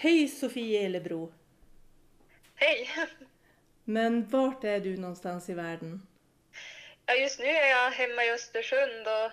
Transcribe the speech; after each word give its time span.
Hej 0.00 0.28
Sofie 0.28 0.86
Elebro! 0.86 1.32
Hej! 2.54 2.90
Men 3.84 4.28
vart 4.28 4.64
är 4.64 4.80
du 4.80 4.96
någonstans 4.96 5.48
i 5.48 5.54
världen? 5.54 6.06
Ja, 7.06 7.14
just 7.14 7.38
nu 7.38 7.46
är 7.46 7.68
jag 7.68 7.90
hemma 7.90 8.24
i 8.24 8.30
Östersund 8.30 9.06
och 9.06 9.32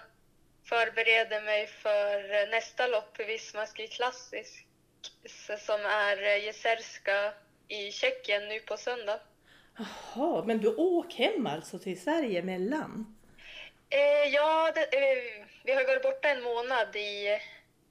förbereder 0.69 1.41
mig 1.41 1.67
för 1.67 2.51
nästa 2.51 2.87
lopp 2.87 3.19
i 3.19 3.23
Visma 3.23 3.65
Ski 3.65 3.87
Classic 3.87 4.63
som 5.59 5.79
är 5.85 6.37
Jezerska 6.37 7.33
i 7.67 7.91
Tjeckien 7.91 8.47
nu 8.47 8.59
på 8.59 8.77
söndag. 8.77 9.19
Jaha, 9.77 10.43
men 10.45 10.57
du 10.57 10.75
åker 10.75 11.23
hem 11.23 11.47
alltså 11.47 11.79
till 11.79 12.01
Sverige 12.01 12.39
emellan? 12.39 13.17
Eh, 13.89 14.33
ja, 14.33 14.71
det, 14.75 14.81
eh, 14.81 15.45
vi 15.63 15.73
har 15.73 15.87
varit 15.87 16.03
borta 16.03 16.29
en 16.29 16.43
månad 16.43 16.95
i 16.95 17.27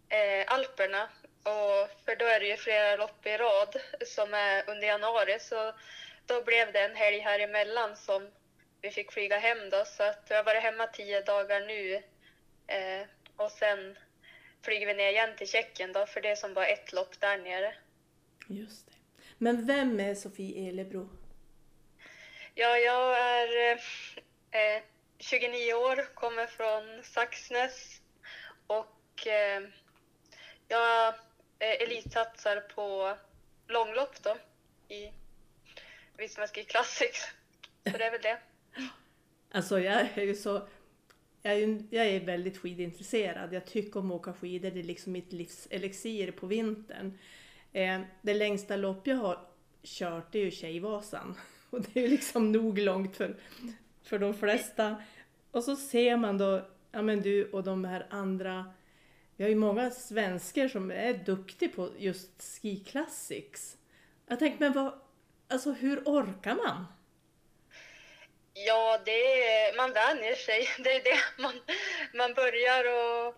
eh, 0.09 0.55
Alperna 0.55 1.09
och 1.45 1.91
för 2.05 2.17
då 2.17 2.25
är 2.25 2.41
det 2.41 2.47
ju 2.47 2.57
flera 2.57 2.97
lopp 2.97 3.27
i 3.27 3.37
rad 3.37 3.77
som 4.07 4.35
är 4.35 4.71
under 4.71 4.87
januari 4.87 5.39
så 5.41 5.73
då 6.27 6.43
blev 6.45 6.73
det 6.73 6.81
en 6.81 6.97
helg 6.97 7.19
här 7.19 7.41
emellan 7.41 7.97
som 7.97 8.31
vi 8.81 8.91
fick 8.91 9.13
flyga 9.13 9.39
hem 9.39 9.71
då 9.71 9.85
så 9.85 10.03
att 10.03 10.27
jag 10.29 10.37
har 10.37 10.45
varit 10.45 10.63
hemma 10.63 10.87
tio 10.87 11.23
dagar 11.23 11.61
nu 11.61 11.95
eh, 12.67 13.07
och 13.37 13.51
sen 13.51 13.99
flyger 14.63 14.87
vi 14.87 14.95
ner 14.95 15.11
igen 15.11 15.37
till 15.37 15.49
Tjeckien 15.49 15.93
då 15.93 16.07
för 16.07 16.21
det 16.21 16.29
är 16.29 16.37
som 16.37 16.55
bara 16.55 16.67
ett 16.67 16.93
lopp 16.93 17.21
där 17.21 17.39
nere. 17.39 17.75
Just 18.49 18.87
det. 18.87 18.93
Men 19.39 19.67
vem 19.67 20.01
är 20.01 20.15
Sofie 20.15 20.69
Elebro? 20.69 21.09
Ja, 22.55 22.79
jag 22.79 23.19
är 23.19 23.73
eh, 24.51 24.83
29 25.19 25.75
år, 25.75 26.15
kommer 26.15 26.47
från 26.47 27.03
Saxnäs 27.05 28.01
och 28.67 29.27
eh, 29.27 29.63
jag 30.69 31.15
eh, 31.59 31.83
elitsatsar 31.83 32.61
på 32.61 33.17
långlopp 33.69 34.23
då 34.23 34.37
i 34.95 35.13
Vismaski 36.19 36.65
Classics. 36.65 37.21
Så 37.91 37.99
det 37.99 38.05
är 38.05 38.11
väl 38.11 38.23
det. 38.23 38.39
Alltså 39.51 39.81
jag 39.81 40.09
är 40.15 40.23
ju 40.23 40.35
så... 40.35 40.69
Jag 41.43 41.53
är, 41.55 41.59
ju- 41.59 41.87
jag 41.91 42.07
är 42.07 42.21
väldigt 42.21 42.59
skidintresserad. 42.59 43.53
Jag 43.53 43.65
tycker 43.67 44.01
om 44.01 44.11
att 44.11 44.17
åka 44.21 44.33
skidor. 44.33 44.71
Det 44.71 44.81
är 44.81 44.85
liksom 44.85 45.13
mitt 45.13 45.33
livs 45.33 45.67
elixir 45.71 46.31
på 46.33 46.47
vintern. 46.47 47.19
Eh, 47.73 48.01
det 48.23 48.35
längsta 48.35 48.77
lopp 48.77 49.07
jag 49.07 49.17
har 49.17 49.47
kört 49.83 50.33
det 50.33 50.39
är 50.39 50.45
ju 50.45 50.51
Tjejvasan. 50.51 51.35
Och 51.71 51.81
det 51.83 52.01
är 52.01 52.03
ju 52.03 52.09
liksom 52.09 52.53
nog 52.53 52.79
långt 52.79 53.17
för, 53.17 53.37
för 54.03 54.19
de 54.19 54.35
flesta. 54.35 55.03
Och 55.51 55.65
så 55.65 55.77
ser 55.77 56.17
man 56.17 56.39
då, 56.39 56.67
ja 56.93 57.03
men 57.03 57.23
du 57.23 57.51
och 57.51 57.65
de 57.65 57.85
här 57.85 58.07
andra. 58.11 58.75
Vi 59.37 59.45
har 59.45 59.49
ju 59.49 59.57
många 59.57 59.91
svenskar 59.91 60.69
som 60.69 60.91
är 60.91 61.13
duktiga 61.15 61.69
på 61.69 61.91
just 61.99 62.43
Ski 62.43 62.77
Classics. 62.77 63.77
Jag 64.27 64.39
tänkte, 64.39 64.65
men 64.65 64.73
vad, 64.73 65.01
alltså 65.49 65.73
hur 65.73 66.03
orkar 66.05 66.55
man? 66.55 66.87
Ja, 68.53 69.01
det 69.05 69.43
är, 69.45 69.77
man 69.77 69.93
vänjer 69.93 70.35
sig. 70.35 70.69
Det 70.85 70.91
är 70.93 71.05
det. 71.05 71.43
Man, 71.43 71.61
man 72.15 72.35
börjar 72.35 72.85
och 72.85 73.35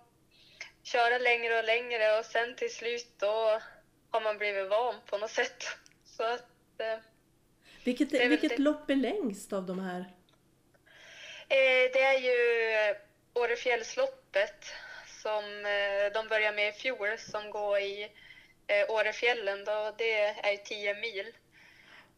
köra 0.83 1.19
längre 1.19 1.58
och 1.58 1.64
längre 1.64 2.19
och 2.19 2.25
sen 2.25 2.56
till 2.56 2.75
slut 2.75 3.08
då 3.19 3.60
har 4.10 4.20
man 4.20 4.38
blivit 4.38 4.70
van 4.70 4.94
på 5.06 5.19
något 5.19 5.31
sätt. 5.31 5.64
Så 6.05 6.22
att, 6.22 6.81
eh, 6.81 6.98
Vilket, 7.84 8.10
Det 8.10 8.28
vilket 8.28 8.50
det. 8.56 8.58
lopp 8.62 8.91
är 8.91 8.94
längst 8.97 9.53
av 9.53 9.66
de 9.66 9.78
här? 9.78 10.00
Eh, 11.48 11.91
det 11.92 12.03
är 12.03 12.19
ju 12.19 12.94
Årefjällsloppet 13.34 14.64
som 15.27 15.66
eh, 15.66 16.12
de 16.12 16.28
började 16.28 16.56
med 16.56 16.69
i 16.69 16.72
fjol 16.72 17.19
som 17.19 17.50
går 17.50 17.78
i 17.78 18.10
eh, 18.66 18.91
Årefjällen. 18.91 19.64
Då, 19.64 19.94
det 19.98 20.20
är 20.20 20.52
ju 20.52 20.58
10 20.58 20.94
mil. 20.94 21.27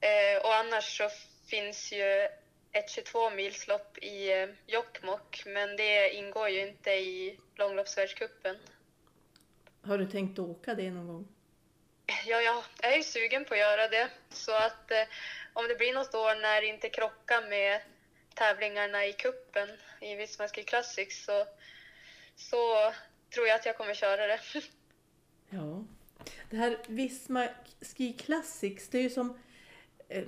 Eh, 0.01 0.43
och 0.45 0.55
annars 0.55 0.99
så 0.99 1.09
finns 1.51 1.93
ju 1.93 2.29
ett 2.73 2.91
22 2.91 3.31
milslopp 3.31 3.99
i 3.99 4.47
Jokkmokk 4.67 5.43
men 5.47 5.77
det 5.77 6.11
ingår 6.11 6.49
ju 6.49 6.61
inte 6.61 6.91
i 6.91 7.39
långloppsvärldscupen. 7.55 8.57
Har 9.83 9.99
du 9.99 10.07
tänkt 10.07 10.39
åka 10.39 10.75
det 10.75 10.91
någon 10.91 11.07
gång? 11.07 11.29
Ja, 12.07 12.15
ja, 12.43 12.63
jag 12.83 12.93
är 12.93 12.97
ju 12.97 13.03
sugen 13.03 13.45
på 13.45 13.55
att 13.55 13.61
göra 13.61 13.89
det. 13.89 14.09
Så 14.31 14.53
att 14.53 14.91
eh, 14.91 15.05
om 15.53 15.69
det 15.69 15.75
blir 15.75 15.93
något 15.93 16.15
år 16.15 16.43
när 16.43 16.61
det 16.61 16.67
inte 16.67 16.89
krockar 16.89 17.49
med 17.49 17.81
tävlingarna 18.35 19.07
i 19.07 19.13
kuppen 19.13 19.69
i 20.01 20.15
Visma 20.15 20.49
Ski 20.49 20.63
Classics 20.63 21.25
så, 21.25 21.47
så 22.39 22.93
tror 23.35 23.47
jag 23.47 23.55
att 23.55 23.67
jag 23.67 23.77
kommer 23.77 23.95
köra 23.95 24.27
det. 24.27 24.41
Ja. 25.51 25.85
Det 26.51 26.57
här 26.57 26.79
Visma 26.87 27.49
Ski 27.81 28.13
Classics, 28.13 28.89
det 28.89 28.99
är 28.99 29.03
ju 29.03 29.11
som... 29.11 29.39
Eh, 30.09 30.25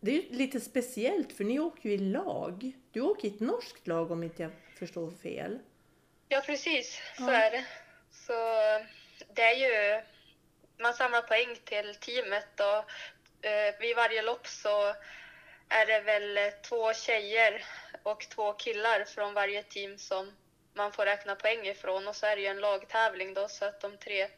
det 0.00 0.10
är 0.10 0.14
ju 0.14 0.30
lite 0.30 0.60
speciellt 0.60 1.32
för 1.32 1.44
ni 1.44 1.58
åker 1.60 1.88
ju 1.88 1.94
i 1.94 1.98
lag. 1.98 2.72
Du 2.92 3.00
åker 3.00 3.28
i 3.28 3.34
ett 3.34 3.40
norskt 3.40 3.86
lag 3.86 4.10
om 4.10 4.22
inte 4.22 4.42
jag 4.42 4.52
förstår 4.78 5.10
fel. 5.10 5.58
Ja, 6.28 6.40
precis. 6.46 7.00
Så 7.16 7.22
Ja. 7.22 7.32
är 7.32 7.50
det. 7.50 7.64
Så 8.10 8.32
det 9.34 9.42
är 9.42 9.54
ju... 9.96 10.02
Man 10.78 10.94
samlar 10.94 11.22
poäng 11.22 11.56
till 11.64 11.94
teamet 11.94 12.60
och 12.60 13.46
eh, 13.48 13.74
vid 13.80 13.96
varje 13.96 14.22
lopp 14.22 14.46
så 14.46 14.94
är 15.68 15.86
det 15.86 16.00
väl 16.00 16.52
två 16.68 16.92
tjejer 16.94 17.64
och 18.02 18.20
två 18.30 18.52
killar 18.52 19.04
från 19.04 19.34
varje 19.34 19.62
team 19.62 19.98
som 19.98 20.32
man 20.74 20.92
får 20.92 21.04
räkna 21.04 21.34
poäng 21.34 21.66
ifrån 21.66 22.08
och 22.08 22.16
så 22.16 22.26
är 22.26 22.36
det 22.36 22.42
ju 22.42 22.48
en 22.48 22.60
lagtävling 22.60 23.34
då 23.34 23.48
så 23.48 23.64
att 23.64 23.80
de 23.80 23.96
tre 23.96 24.28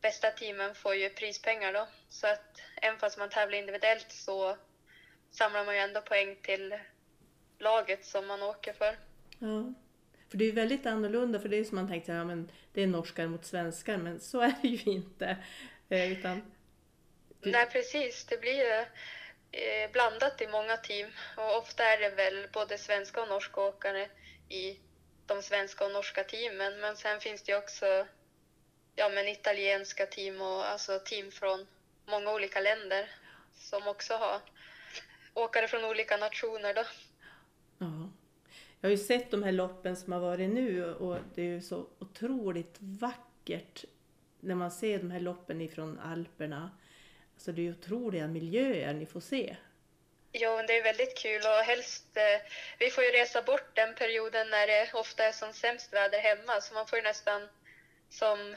bästa 0.00 0.30
teamen 0.30 0.74
får 0.74 0.94
ju 0.94 1.10
prispengar 1.10 1.72
då. 1.72 1.88
Så 2.08 2.26
att 2.26 2.60
även 2.82 2.98
fast 2.98 3.18
man 3.18 3.30
tävlar 3.30 3.58
individuellt 3.58 4.12
så 4.12 4.56
samlar 5.30 5.64
man 5.64 5.74
ju 5.74 5.80
ändå 5.80 6.00
poäng 6.00 6.36
till 6.42 6.78
laget 7.58 8.04
som 8.04 8.26
man 8.26 8.42
åker 8.42 8.72
för. 8.72 8.96
Ja. 9.38 9.72
För 10.30 10.38
det 10.38 10.44
är 10.44 10.46
ju 10.46 10.52
väldigt 10.52 10.86
annorlunda, 10.86 11.40
för 11.40 11.48
det 11.48 11.56
är 11.56 11.58
ju 11.58 11.64
som 11.64 11.76
man 11.76 11.88
tänkte, 11.88 12.12
ja 12.12 12.24
men 12.24 12.50
det 12.72 12.82
är 12.82 12.86
norskar 12.86 13.26
mot 13.26 13.44
svenskar, 13.44 13.96
men 13.96 14.20
så 14.20 14.40
är 14.40 14.54
det 14.62 14.68
ju 14.68 14.92
inte. 14.92 15.36
Eh, 15.88 16.12
utan, 16.12 16.52
Du- 17.40 17.50
Nej, 17.50 17.66
precis. 17.66 18.24
Det 18.24 18.40
blir 18.40 18.52
ju 18.52 18.84
eh, 19.60 19.90
blandat 19.92 20.40
i 20.40 20.46
många 20.48 20.76
team 20.76 21.10
och 21.36 21.56
ofta 21.58 21.84
är 21.84 21.98
det 21.98 22.10
väl 22.10 22.48
både 22.52 22.78
svenska 22.78 23.22
och 23.22 23.28
norska 23.28 23.60
åkare 23.60 24.08
i 24.48 24.78
de 25.34 25.42
svenska 25.42 25.84
och 25.84 25.92
norska 25.92 26.24
teamen. 26.24 26.80
Men 26.80 26.96
sen 26.96 27.20
finns 27.20 27.42
det 27.42 27.56
också 27.56 27.86
ja, 28.96 29.08
men 29.08 29.28
italienska 29.28 30.06
team 30.06 30.40
och 30.40 30.66
alltså 30.66 30.98
team 31.04 31.30
från 31.30 31.66
många 32.06 32.32
olika 32.32 32.60
länder 32.60 33.10
som 33.54 33.88
också 33.88 34.14
har 34.14 34.40
åkare 35.34 35.68
från 35.68 35.84
olika 35.84 36.16
nationer. 36.16 36.74
Då. 36.74 36.84
ja. 37.78 38.10
Jag 38.80 38.88
har 38.88 38.90
ju 38.90 39.04
sett 39.04 39.30
de 39.30 39.42
här 39.42 39.52
loppen 39.52 39.96
som 39.96 40.12
har 40.12 40.20
varit 40.20 40.50
nu 40.50 40.94
och 40.94 41.18
det 41.34 41.42
är 41.42 41.46
ju 41.46 41.60
så 41.60 41.86
otroligt 41.98 42.76
vackert 42.78 43.84
när 44.40 44.54
man 44.54 44.70
ser 44.70 44.98
de 44.98 45.10
här 45.10 45.20
loppen 45.20 45.60
ifrån 45.60 45.98
Alperna. 45.98 46.70
Alltså 47.34 47.52
det 47.52 47.60
är 47.60 47.64
ju 47.64 47.70
otroliga 47.70 48.26
miljöer 48.26 48.94
ni 48.94 49.06
får 49.06 49.20
se. 49.20 49.56
Jo, 50.32 50.62
det 50.66 50.78
är 50.78 50.82
väldigt 50.82 51.18
kul 51.18 51.42
och 51.46 51.64
helst, 51.64 52.16
eh, 52.16 52.40
vi 52.78 52.90
får 52.90 53.04
ju 53.04 53.10
resa 53.10 53.42
bort 53.42 53.76
den 53.76 53.94
perioden 53.94 54.50
när 54.50 54.66
det 54.66 54.90
ofta 54.94 55.24
är 55.24 55.32
som 55.32 55.52
sämst 55.52 55.92
väder 55.92 56.18
hemma 56.18 56.60
så 56.60 56.74
man 56.74 56.86
får 56.86 56.98
ju 56.98 57.02
nästan 57.02 57.48
som 58.10 58.56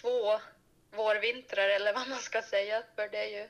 två 0.00 0.40
vårvintrar 0.90 1.68
eller 1.68 1.92
vad 1.92 2.08
man 2.08 2.18
ska 2.18 2.42
säga 2.42 2.82
för 2.96 3.08
det 3.08 3.18
är 3.18 3.40
ju 3.40 3.48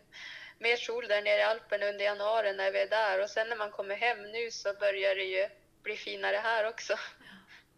mer 0.58 0.76
sol 0.76 1.08
där 1.08 1.22
nere 1.22 1.38
i 1.38 1.42
Alperna 1.42 1.86
under 1.86 2.04
januari 2.04 2.52
när 2.52 2.72
vi 2.72 2.78
är 2.78 2.88
där 2.88 3.22
och 3.22 3.30
sen 3.30 3.48
när 3.48 3.56
man 3.56 3.70
kommer 3.70 3.96
hem 3.96 4.22
nu 4.22 4.50
så 4.50 4.74
börjar 4.80 5.14
det 5.14 5.24
ju 5.24 5.48
bli 5.82 5.96
finare 5.96 6.36
här 6.36 6.68
också. 6.68 6.94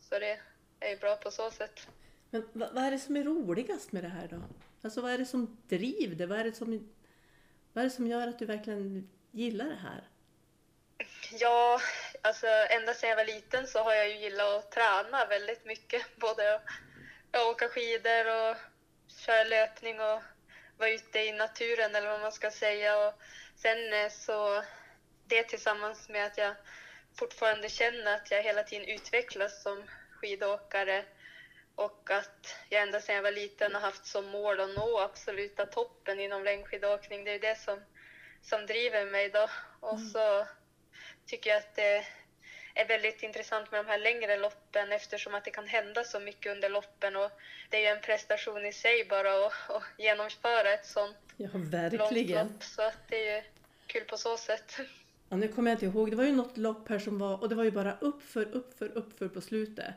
Så 0.00 0.18
det 0.18 0.40
är 0.80 0.90
ju 0.90 0.96
bra 0.96 1.16
på 1.16 1.30
så 1.30 1.50
sätt. 1.50 1.86
Men 2.30 2.48
vad, 2.52 2.74
vad 2.74 2.84
är 2.84 2.90
det 2.90 2.98
som 2.98 3.16
är 3.16 3.24
roligast 3.24 3.92
med 3.92 4.04
det 4.04 4.08
här 4.08 4.28
då? 4.28 4.42
Alltså 4.82 5.00
vad 5.00 5.12
är 5.12 5.18
det 5.18 5.26
som 5.26 5.56
driver 5.68 6.14
det? 6.16 6.26
Vad 6.26 6.40
är 6.40 6.44
det 6.44 6.52
som, 6.52 6.90
vad 7.72 7.84
är 7.84 7.88
det 7.88 7.94
som 7.94 8.06
gör 8.06 8.28
att 8.28 8.38
du 8.38 8.46
verkligen 8.46 9.10
gillar 9.30 9.64
det 9.64 9.74
här? 9.74 10.08
Ja, 11.32 11.80
alltså 12.22 12.46
ända 12.46 12.94
sedan 12.94 13.10
jag 13.10 13.16
var 13.16 13.24
liten 13.24 13.66
så 13.66 13.82
har 13.82 13.94
jag 13.94 14.08
ju 14.08 14.16
gillat 14.16 14.46
att 14.48 14.72
träna 14.72 15.26
väldigt 15.26 15.64
mycket. 15.64 16.02
Både 16.16 16.54
att 17.30 17.46
åka 17.46 17.68
skidor 17.68 18.26
och 18.26 18.56
köra 19.26 19.44
löpning 19.44 20.00
och 20.00 20.22
vara 20.78 20.90
ute 20.90 21.18
i 21.18 21.32
naturen 21.32 21.94
eller 21.94 22.08
vad 22.08 22.20
man 22.20 22.32
ska 22.32 22.50
säga. 22.50 23.08
Och 23.08 23.14
sen 23.56 23.92
eh, 23.92 24.10
så 24.10 24.64
det 25.24 25.42
tillsammans 25.42 26.08
med 26.08 26.26
att 26.26 26.38
jag 26.38 26.54
fortfarande 27.18 27.68
känner 27.68 28.14
att 28.14 28.30
jag 28.30 28.42
hela 28.42 28.62
tiden 28.62 28.88
utvecklas 28.88 29.62
som 29.62 29.86
skidåkare 30.10 31.04
och 31.74 32.10
att 32.10 32.56
jag 32.68 32.82
ända 32.82 33.00
sedan 33.00 33.14
jag 33.14 33.22
var 33.22 33.30
liten 33.30 33.74
har 33.74 33.80
haft 33.80 34.06
som 34.06 34.26
mål 34.26 34.60
att 34.60 34.70
nå 34.70 35.00
absoluta 35.00 35.66
toppen 35.66 36.20
inom 36.20 36.44
längdskidåkning. 36.44 37.24
Det 37.24 37.30
är 37.30 37.38
det 37.38 37.58
som, 37.58 37.84
som 38.42 38.66
driver 38.66 39.04
mig 39.06 39.28
då. 39.28 39.48
Och 39.80 40.00
så 40.00 40.46
tycker 41.26 41.50
jag 41.50 41.56
att 41.58 41.74
det 41.74 42.04
är 42.74 42.86
väldigt 42.88 43.22
intressant 43.22 43.70
med 43.70 43.84
de 43.84 43.90
här 43.90 43.98
längre 43.98 44.36
loppen 44.36 44.92
eftersom 44.92 45.34
att 45.34 45.44
det 45.44 45.50
kan 45.50 45.66
hända 45.68 46.04
så 46.04 46.20
mycket 46.20 46.52
under 46.52 46.68
loppen 46.68 47.16
och 47.16 47.30
det 47.68 47.76
är 47.76 47.80
ju 47.80 47.86
en 47.86 48.00
prestation 48.00 48.66
i 48.66 48.72
sig 48.72 49.04
bara 49.04 49.46
att, 49.46 49.52
att 49.70 49.82
genomföra 49.98 50.72
ett 50.72 50.86
sånt 50.86 51.16
Ja, 51.36 51.48
långt 51.52 51.74
verkligen. 51.74 52.46
lopp. 52.48 52.62
Så 52.62 52.82
att 52.82 52.98
det 53.08 53.28
är 53.28 53.36
ju 53.36 53.42
kul 53.86 54.04
på 54.04 54.16
så 54.16 54.36
sätt. 54.36 54.76
Ja, 55.28 55.36
nu 55.36 55.48
kommer 55.48 55.70
jag 55.70 55.76
inte 55.76 55.86
ihåg, 55.86 56.10
det 56.10 56.16
var 56.16 56.24
ju 56.24 56.32
något 56.32 56.56
lopp 56.56 56.88
här 56.88 56.98
som 56.98 57.18
var, 57.18 57.40
och 57.42 57.48
det 57.48 57.54
var 57.54 57.64
ju 57.64 57.70
bara 57.70 57.96
uppför, 58.00 58.44
uppför, 58.52 58.88
uppför 58.88 59.28
på 59.28 59.40
slutet. 59.40 59.94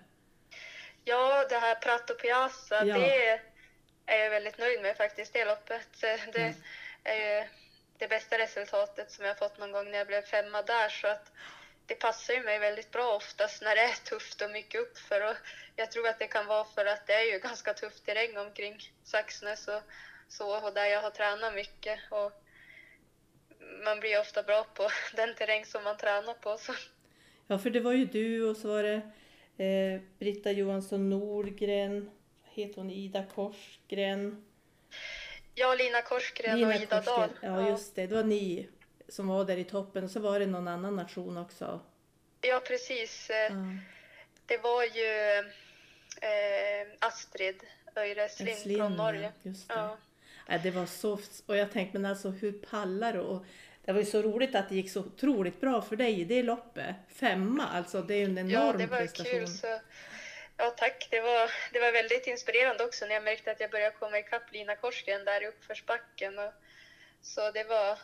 Ja, 1.04 1.46
det 1.50 1.56
här 1.58 1.76
Prato 1.76 2.14
Piazza, 2.14 2.86
Ja. 2.86 2.98
det 2.98 3.40
är 4.06 4.20
jag 4.24 4.30
väldigt 4.30 4.58
nöjd 4.58 4.82
med 4.82 4.98
faktiskt, 4.98 5.34
det 5.34 5.46
loppet. 5.46 5.88
Det 6.02 6.20
Ja. 6.36 6.54
är 7.12 7.42
ju 7.42 7.48
det 7.98 8.08
bästa 8.08 8.38
resultatet 8.38 9.12
som 9.12 9.26
jag 9.26 9.38
fått 9.38 9.60
någon 9.60 9.72
gång 9.72 9.92
när 9.92 9.98
jag 9.98 10.08
blev 10.08 10.22
femma 10.22 10.62
där. 10.62 10.90
Så 10.90 11.08
att 11.08 11.32
det 11.86 11.96
passar 11.96 12.34
ju 12.34 12.44
mig 12.44 12.60
väldigt 12.60 12.92
bra 12.92 13.16
oftast 13.16 13.62
när 13.62 13.76
det 13.76 13.82
är 13.82 14.06
tufft 14.06 14.42
och 14.42 14.52
mycket 14.52 14.82
uppför. 14.82 15.30
Och 15.30 15.36
jag 15.76 15.92
tror 15.92 16.08
att 16.08 16.20
det 16.20 16.28
kan 16.28 16.46
vara 16.46 16.66
för 16.66 16.86
att 16.86 17.08
det 17.08 17.14
är 17.14 17.34
ju 17.34 17.40
ganska 17.40 17.74
tuff 17.74 18.00
terräng 18.00 18.38
omkring 18.38 18.78
Saxnäs 19.04 19.68
och 19.68 19.82
så, 20.28 20.66
och 20.66 20.74
där 20.74 20.86
jag 20.86 21.02
har 21.02 21.10
tränat 21.10 21.56
mycket. 21.56 22.00
Och 22.10 22.32
man 23.84 24.00
blir 24.00 24.20
ofta 24.20 24.44
bra 24.44 24.64
på 24.74 24.88
den 25.16 25.36
terräng 25.36 25.66
som 25.66 25.84
man 25.84 25.98
tränar 25.98 26.34
på. 26.34 26.58
Så. 26.58 26.74
Ja, 27.48 27.60
för 27.60 27.70
det 27.70 27.80
var 27.80 27.94
ju 27.94 28.06
du 28.06 28.50
och 28.50 28.58
så 28.58 28.68
var 28.68 28.84
det 28.84 29.02
eh, 29.66 30.02
Britta 30.20 30.52
Johansson 30.52 31.10
Nordgren, 31.10 32.12
vad 32.44 32.54
heter 32.54 32.76
hon, 32.76 32.92
Ida 32.92 33.26
Korsgren. 33.36 34.46
Jag, 35.56 35.78
Lina 35.78 36.02
Korsgren 36.02 36.64
och 36.64 36.74
Ida 36.76 37.02
Dahl. 37.02 37.30
Ja, 37.42 37.70
just 37.70 37.96
det. 37.96 38.08
Det 38.08 38.16
var 38.16 38.24
ni 38.24 38.70
som 39.08 39.28
var 39.28 39.46
där 39.46 39.58
i 39.58 39.64
toppen 39.64 40.04
och 40.04 40.12
så 40.12 40.20
var 40.20 40.40
det 40.40 40.46
någon 40.46 40.68
annan 40.68 40.96
nation 40.96 41.38
också. 41.38 41.80
ja, 42.42 42.62
precis. 42.68 43.30
Eh, 43.30 43.36
Ja. 43.54 43.56
Det 44.46 44.58
var 44.58 44.84
ju 44.84 45.38
eh, 46.22 46.88
Astrid 47.00 47.64
Öyreslind 47.96 48.50
Östlin, 48.50 48.78
från 48.78 48.94
Norge. 48.96 49.22
ja, 49.22 49.32
Just 49.50 49.68
det. 49.70 49.74
Ja. 49.76 49.98
Ja, 50.48 50.58
det 50.64 50.72
var 50.72 50.86
så, 50.86 51.20
och 51.46 51.58
jag 51.58 51.72
tänkte 51.72 52.00
men 52.00 52.12
alltså 52.12 52.30
hur 52.30 52.52
pallar 52.52 53.14
du? 53.14 53.20
Och 53.20 53.46
det 53.86 53.92
var 53.92 54.00
ju 54.00 54.06
så 54.06 54.22
roligt 54.22 54.56
att 54.56 54.70
det 54.70 54.76
gick 54.76 54.92
så 54.92 55.00
otroligt 55.00 55.62
bra 55.62 55.82
för 55.82 55.96
dig 55.96 56.22
i 56.22 56.24
det 56.26 56.44
loppet. 56.44 56.96
Femma, 57.10 57.68
alltså 57.68 58.02
det 58.02 58.14
är 58.14 58.18
ju 58.18 58.26
en 58.26 58.38
enorm 58.38 58.52
ja, 58.52 58.74
det 58.78 58.86
var 58.86 58.98
prestation. 58.98 59.32
kul. 59.32 59.48
Så, 59.48 59.80
ja, 60.58 60.70
tack. 60.70 61.08
Det 61.12 61.22
var, 61.22 61.52
det 61.74 61.80
var 61.80 61.92
väldigt 61.92 62.28
inspirerande 62.28 62.84
också 62.84 63.06
när 63.06 63.14
jag 63.14 63.24
märkte 63.24 63.52
att 63.52 63.60
jag 63.60 63.72
började 63.72 63.96
komma 63.96 64.20
ikapp 64.20 64.52
Lina 64.52 64.76
Korsgren 64.76 65.26
där 65.26 65.44
i 65.44 65.48
uppförsbacken. 65.48 66.40
Och, 66.40 66.54
så 67.22 67.52
det 67.52 67.64
var, 67.64 68.00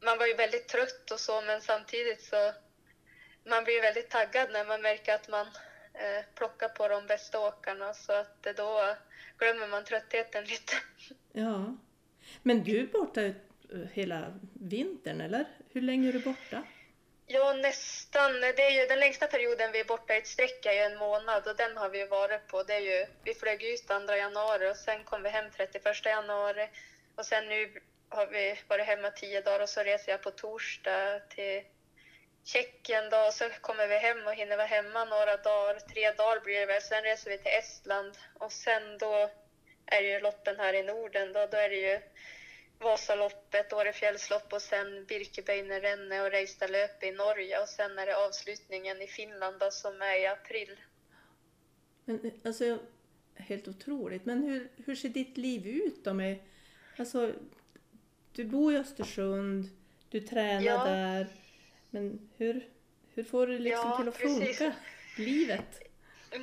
man 0.00 0.18
var 0.18 0.26
ju 0.26 0.34
väldigt 0.34 0.68
trött 0.68 1.10
och 1.10 1.20
så, 1.20 1.40
men 1.40 1.60
samtidigt 1.60 2.22
så 2.22 2.52
man 3.44 3.64
blir 3.64 3.74
ju 3.74 3.80
väldigt 3.80 4.10
taggad 4.10 4.48
när 4.52 4.64
man 4.64 4.82
märker 4.82 5.14
att 5.14 5.28
man 5.28 5.46
eh, 5.94 6.24
plockar 6.34 6.68
på 6.68 6.88
de 6.88 7.06
bästa 7.06 7.40
åkarna 7.40 7.94
så 7.94 8.12
att 8.12 8.42
det 8.42 8.52
då 8.52 8.96
glömmer 9.38 9.66
man 9.66 9.84
tröttheten 9.84 10.44
lite. 10.44 10.72
Ja. 11.34 11.76
Men 12.42 12.64
du 12.64 12.80
är 12.80 12.86
borta 12.86 13.22
eh, 13.22 13.34
hela 13.92 14.40
vintern 14.52 15.20
eller? 15.20 15.44
Hur 15.72 15.80
länge 15.80 16.08
är 16.08 16.12
du 16.12 16.18
borta? 16.18 16.62
Ja, 17.34 17.52
nästan. 17.52 18.40
Det 18.40 18.62
är 18.62 18.70
ju 18.70 18.86
den 18.86 19.00
längsta 19.00 19.26
perioden 19.26 19.72
vi 19.72 19.80
är 19.80 19.84
borta 19.84 20.14
i 20.14 20.18
ett 20.18 20.26
streck 20.26 20.66
är 20.66 20.72
ju 20.72 20.78
en 20.78 20.96
månad 20.96 21.46
och 21.46 21.56
den 21.56 21.76
har 21.76 21.88
vi 21.88 21.98
ju 21.98 22.06
varit 22.06 22.46
på. 22.46 22.62
Det 22.62 22.74
är 22.74 22.80
ju, 22.80 23.06
vi 23.24 23.34
flög 23.34 23.62
ut 23.62 23.86
2 23.86 24.14
januari 24.14 24.70
och 24.70 24.76
sen 24.76 25.04
kom 25.04 25.22
vi 25.22 25.28
hem 25.28 25.50
31 25.56 26.04
januari 26.04 26.68
och 27.16 27.26
sen 27.26 27.48
nu 27.48 27.80
har 28.08 28.26
vi 28.26 28.58
varit 28.68 28.86
hemma 28.86 29.10
10 29.10 29.40
dagar 29.40 29.60
och 29.60 29.68
så 29.68 29.82
reser 29.82 30.12
jag 30.12 30.22
på 30.22 30.30
torsdag 30.30 31.20
till 31.28 31.62
Tjeckien 32.44 33.10
då 33.10 33.18
och 33.18 33.34
så 33.34 33.50
kommer 33.60 33.88
vi 33.88 33.98
hem 33.98 34.26
och 34.26 34.34
hinner 34.34 34.56
vara 34.56 34.66
hemma 34.66 35.04
några 35.04 35.36
dagar, 35.36 35.80
tre 35.80 36.10
dagar 36.10 36.40
blir 36.40 36.60
det 36.60 36.66
väl. 36.66 36.82
Sen 36.82 37.02
reser 37.02 37.30
vi 37.30 37.38
till 37.38 37.52
Estland 37.52 38.18
och 38.34 38.52
sen 38.52 38.98
då 38.98 39.30
är 39.86 40.02
det 40.02 40.08
ju 40.08 40.20
loppen 40.20 40.58
här 40.58 40.74
i 40.74 40.82
Norden 40.82 41.32
då. 41.32 41.46
Då 41.46 41.56
är 41.56 41.68
det 41.68 41.76
ju 41.76 42.00
Vasaloppet, 42.82 43.72
Årefjällslopp 43.72 44.52
och 44.52 44.62
sen 44.62 45.04
Birkebeinerrenne 45.04 46.22
och 46.22 46.30
Reistadlöpet 46.30 47.02
i 47.02 47.10
Norge 47.12 47.62
och 47.62 47.68
sen 47.68 47.98
är 47.98 48.06
det 48.06 48.16
avslutningen 48.16 49.02
i 49.02 49.06
Finland 49.06 49.58
då, 49.60 49.70
som 49.70 50.02
är 50.02 50.18
i 50.18 50.26
april. 50.26 50.80
Men 52.04 52.40
alltså, 52.44 52.78
helt 53.36 53.68
otroligt. 53.68 54.24
Men 54.24 54.42
hur, 54.42 54.68
hur 54.86 54.94
ser 54.94 55.08
ditt 55.08 55.36
liv 55.36 55.66
ut 55.66 56.04
då 56.04 56.12
med, 56.14 56.38
alltså, 56.98 57.32
du 58.32 58.44
bor 58.44 58.72
i 58.74 58.76
Östersund, 58.76 59.68
du 60.10 60.20
tränar 60.20 60.62
Ja. 60.62 60.84
där, 60.84 61.26
men 61.90 62.30
hur, 62.36 62.68
hur 63.14 63.24
får 63.24 63.46
du 63.46 63.58
liksom 63.58 63.90
Ja, 63.90 63.96
till 63.98 64.08
att 64.08 64.18
precis. 64.18 64.58
funka, 64.58 64.76
livet? 65.16 65.80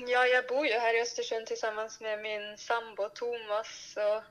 Ja, 0.08 0.26
jag 0.28 0.48
bor 0.48 0.66
ju 0.68 0.74
här 0.74 0.98
i 0.98 1.02
Östersund 1.02 1.48
tillsammans 1.48 2.02
med 2.02 2.22
min 2.22 2.58
sambo 2.58 3.10
Thomas 3.10 3.98
och 3.98 4.24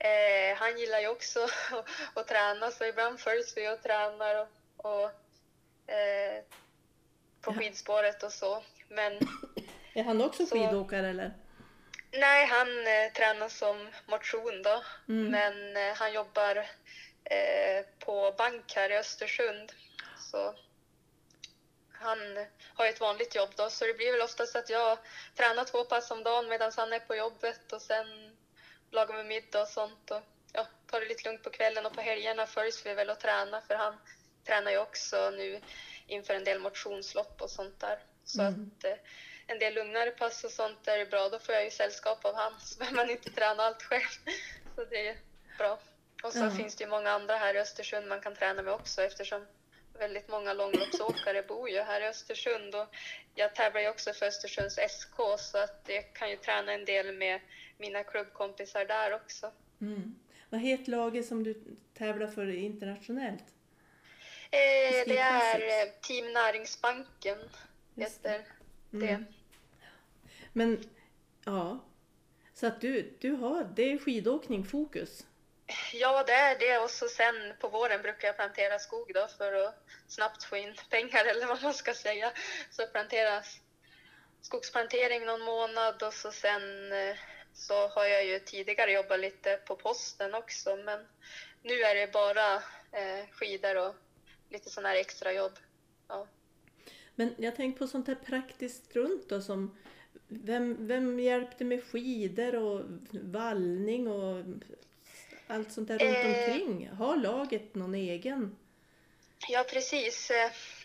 eh, 0.00 0.56
han 0.56 0.78
gillar 0.78 1.00
ju 1.00 1.08
också 1.08 1.48
att, 2.14 2.28
träna 2.28 2.70
så 2.70 2.84
ibland 2.84 3.20
följs 3.20 3.56
vi 3.56 3.68
och 3.68 3.82
tränar 3.82 4.34
och, 4.34 4.48
och 4.76 5.10
eh, 5.94 6.42
på 7.40 7.52
skidspåret 7.54 8.22
och 8.22 8.32
så. 8.32 8.62
Men 8.88 9.12
Är 9.94 10.02
han 10.02 10.20
också 10.22 10.46
Så- 10.46 10.54
skidåkare 10.56 11.08
eller? 11.08 11.32
nej, 12.12 12.46
han 12.46 12.86
eh, 12.86 13.12
tränar 13.12 13.48
som 13.48 13.88
motion 14.06 14.62
då. 14.62 14.82
Mm. 15.08 15.30
Men 15.30 15.76
eh, 15.76 15.96
han 15.96 16.12
jobbar 16.12 16.56
eh, 17.24 17.84
på 17.98 18.34
bank 18.38 18.72
här 18.76 18.90
i 18.90 18.96
Östersund. 18.98 19.72
Så 20.18 20.54
han 21.92 22.46
har 22.74 22.86
ett 22.86 23.00
vanligt 23.00 23.34
jobb 23.34 23.50
då, 23.56 23.70
så 23.70 23.86
det 23.86 23.94
blir 23.94 24.12
väl 24.12 24.20
oftast 24.22 24.56
att 24.56 24.70
jag 24.70 24.98
tränar 25.36 25.64
två 25.64 25.84
pass 25.84 26.10
om 26.10 26.22
dagen 26.22 26.48
medan 26.48 26.72
han 26.76 26.92
är 26.92 26.98
på 26.98 27.14
jobbet 27.14 27.72
och 27.72 27.82
sen 27.82 28.29
lagar 28.90 29.14
med 29.14 29.26
middag 29.26 29.60
och 29.62 29.68
sånt. 29.68 30.10
Och, 30.10 30.22
ja, 30.52 30.66
tar 30.86 31.00
det 31.00 31.06
lite 31.06 31.28
lugnt 31.28 31.42
på 31.42 31.50
kvällen 31.50 31.86
och 31.86 31.92
på 31.92 32.00
helgerna 32.00 32.46
följs 32.46 32.86
vi 32.86 32.94
väl 32.94 33.10
och 33.10 33.18
tränar 33.18 33.60
för 33.60 33.74
han 33.74 33.98
tränar 34.46 34.70
ju 34.70 34.78
också 34.78 35.30
nu 35.30 35.60
inför 36.06 36.34
en 36.34 36.44
del 36.44 36.58
motionslopp 36.58 37.42
och 37.42 37.50
sånt 37.50 37.80
där. 37.80 37.98
Så 38.24 38.42
Mm. 38.42 38.72
att 38.78 38.84
eh, 38.84 38.96
en 39.46 39.58
del 39.58 39.74
lugnare 39.74 40.10
pass 40.10 40.44
och 40.44 40.52
sånt 40.52 40.88
är 40.88 41.06
bra, 41.06 41.28
då 41.28 41.38
får 41.38 41.54
jag 41.54 41.64
ju 41.64 41.70
sällskap 41.70 42.24
av 42.24 42.34
han 42.34 42.60
så 42.60 42.78
behöver 42.78 42.96
man 42.96 43.10
inte 43.10 43.30
träna 43.30 43.62
allt 43.62 43.82
själv. 43.82 44.02
Så 44.74 44.84
det 44.84 45.08
är 45.08 45.16
bra. 45.58 45.78
Och 46.22 46.32
så 46.32 46.38
Ja. 46.38 46.50
finns 46.50 46.76
det 46.76 46.84
ju 46.84 46.90
många 46.90 47.10
andra 47.10 47.36
här 47.36 47.54
i 47.54 47.58
Östersund 47.58 48.08
man 48.08 48.20
kan 48.20 48.34
träna 48.34 48.62
med 48.62 48.72
också 48.74 49.02
eftersom 49.02 49.46
väldigt 49.98 50.28
många 50.28 50.52
långloppsåkare 50.52 51.42
bor 51.42 51.68
ju 51.68 51.80
här 51.80 52.00
i 52.00 52.06
Östersund 52.06 52.74
och 52.74 52.88
jag 53.34 53.54
tävlar 53.54 53.80
ju 53.80 53.88
också 53.88 54.12
för 54.12 54.26
Östersunds 54.26 54.74
SK 54.88 55.16
så 55.38 55.58
att 55.58 55.82
jag 55.86 56.12
kan 56.14 56.30
ju 56.30 56.36
träna 56.36 56.72
en 56.72 56.84
del 56.84 57.12
med 57.12 57.40
mina 57.80 58.04
klubbkompisar 58.04 58.84
där 58.84 59.14
också. 59.14 59.50
Mm. 59.80 60.14
Vad 60.50 60.60
heter 60.60 60.90
laget 60.90 61.26
som 61.26 61.44
du 61.44 61.76
tävlar 61.94 62.26
för 62.26 62.54
internationellt? 62.54 63.44
Eh, 64.50 65.06
det 65.06 65.18
är 65.18 65.60
eh, 65.60 65.92
Team 66.00 66.32
Näringsbanken, 66.32 67.38
Just 67.94 68.22
heter 68.24 68.44
det. 68.90 69.06
Mm. 69.06 69.24
Men, 70.52 70.84
ja. 71.44 71.78
Så 72.54 72.66
att 72.66 72.80
du, 72.80 73.16
du 73.18 73.30
har, 73.30 73.64
det 73.64 73.92
är 73.92 73.98
skidåkning 73.98 74.64
fokus. 74.64 75.26
Ja, 75.92 76.24
det 76.26 76.32
är 76.32 76.58
det. 76.58 76.78
Och 76.78 76.90
så 76.90 77.08
sen 77.08 77.54
på 77.60 77.68
våren 77.68 78.02
brukar 78.02 78.28
jag 78.28 78.36
plantera 78.36 78.78
skog 78.78 79.10
då 79.14 79.28
för 79.38 79.52
att 79.52 79.84
snabbt 80.08 80.44
få 80.44 80.56
in 80.56 80.74
pengar 80.90 81.24
eller 81.30 81.46
vad 81.46 81.62
man 81.62 81.74
ska 81.74 81.94
säga. 81.94 82.32
Så 82.70 82.86
planteras 82.86 83.60
skogsplantering 84.40 85.26
någon 85.26 85.40
månad 85.40 86.02
och 86.02 86.14
så 86.14 86.32
sen 86.32 86.92
eh, 86.92 87.16
så 87.54 87.88
har 87.88 88.04
jag 88.04 88.26
ju 88.26 88.38
tidigare 88.38 88.92
jobbat 88.92 89.20
lite 89.20 89.56
på 89.66 89.76
posten 89.76 90.34
också 90.34 90.76
men 90.76 91.06
nu 91.62 91.74
är 91.74 91.94
det 91.94 92.12
bara 92.12 92.54
eh, 92.92 93.26
skidor 93.30 93.76
och 93.76 93.94
lite 94.48 94.70
sådana 94.70 94.88
här 94.88 94.96
extra 94.96 95.32
jobb. 95.32 95.52
Ja. 96.08 96.26
Men 97.14 97.34
jag 97.38 97.56
tänker 97.56 97.78
på 97.78 97.86
sånt 97.86 98.06
här 98.06 98.14
praktiskt 98.14 98.96
runt 98.96 99.28
då 99.28 99.40
som 99.40 99.78
vem, 100.28 100.86
vem 100.86 101.20
hjälpte 101.20 101.64
med 101.64 101.84
skidor 101.84 102.54
och 102.54 102.84
vallning 103.10 104.08
och 104.08 104.44
allt 105.46 105.72
sånt 105.72 105.88
där 105.88 105.98
runt 105.98 106.16
Eh. 106.16 106.26
omkring? 106.26 106.88
Har 106.88 107.16
laget 107.16 107.74
någon 107.74 107.94
egen? 107.94 108.56
Ja, 109.48 109.64
precis. 109.70 110.30
Eh, 110.30 110.44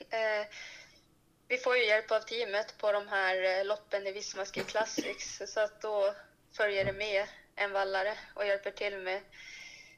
eh, 0.09 0.47
vi 1.47 1.57
får 1.57 1.77
ju 1.77 1.85
hjälp 1.85 2.11
av 2.11 2.19
teamet 2.19 2.77
på 2.77 2.91
de 2.91 3.07
här 3.07 3.59
eh, 3.59 3.65
loppen 3.65 4.07
i 4.07 4.11
Visma 4.11 4.45
Ski 4.45 4.59
Classics 4.59 5.41
så 5.47 5.59
att 5.59 5.81
då 5.81 6.15
följer 6.57 6.85
det 6.85 6.93
med 6.93 7.27
en 7.55 7.71
vallare 7.71 8.17
och 8.33 8.45
hjälper 8.45 8.71
till 8.71 8.97
med 8.97 9.21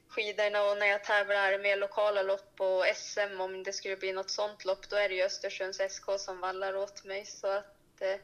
skidorna 0.08 0.62
och 0.62 0.78
när 0.78 0.86
jag 0.86 1.04
tävlar 1.04 1.58
med 1.58 1.78
lokala 1.78 2.22
lopp 2.22 2.60
och 2.60 2.84
SM 2.96 3.40
om 3.40 3.62
det 3.62 3.72
skulle 3.72 3.96
bli 3.96 4.12
något 4.12 4.30
sånt 4.30 4.64
lopp 4.64 4.88
då 4.88 4.96
är 4.96 5.08
det 5.08 5.14
ju 5.14 5.22
Östersunds 5.22 5.80
SK 5.90 6.04
som 6.18 6.40
vallar 6.40 6.76
åt 6.76 7.04
mig 7.04 7.26
så 7.26 7.46
att 7.46 8.00
eh, 8.00 8.16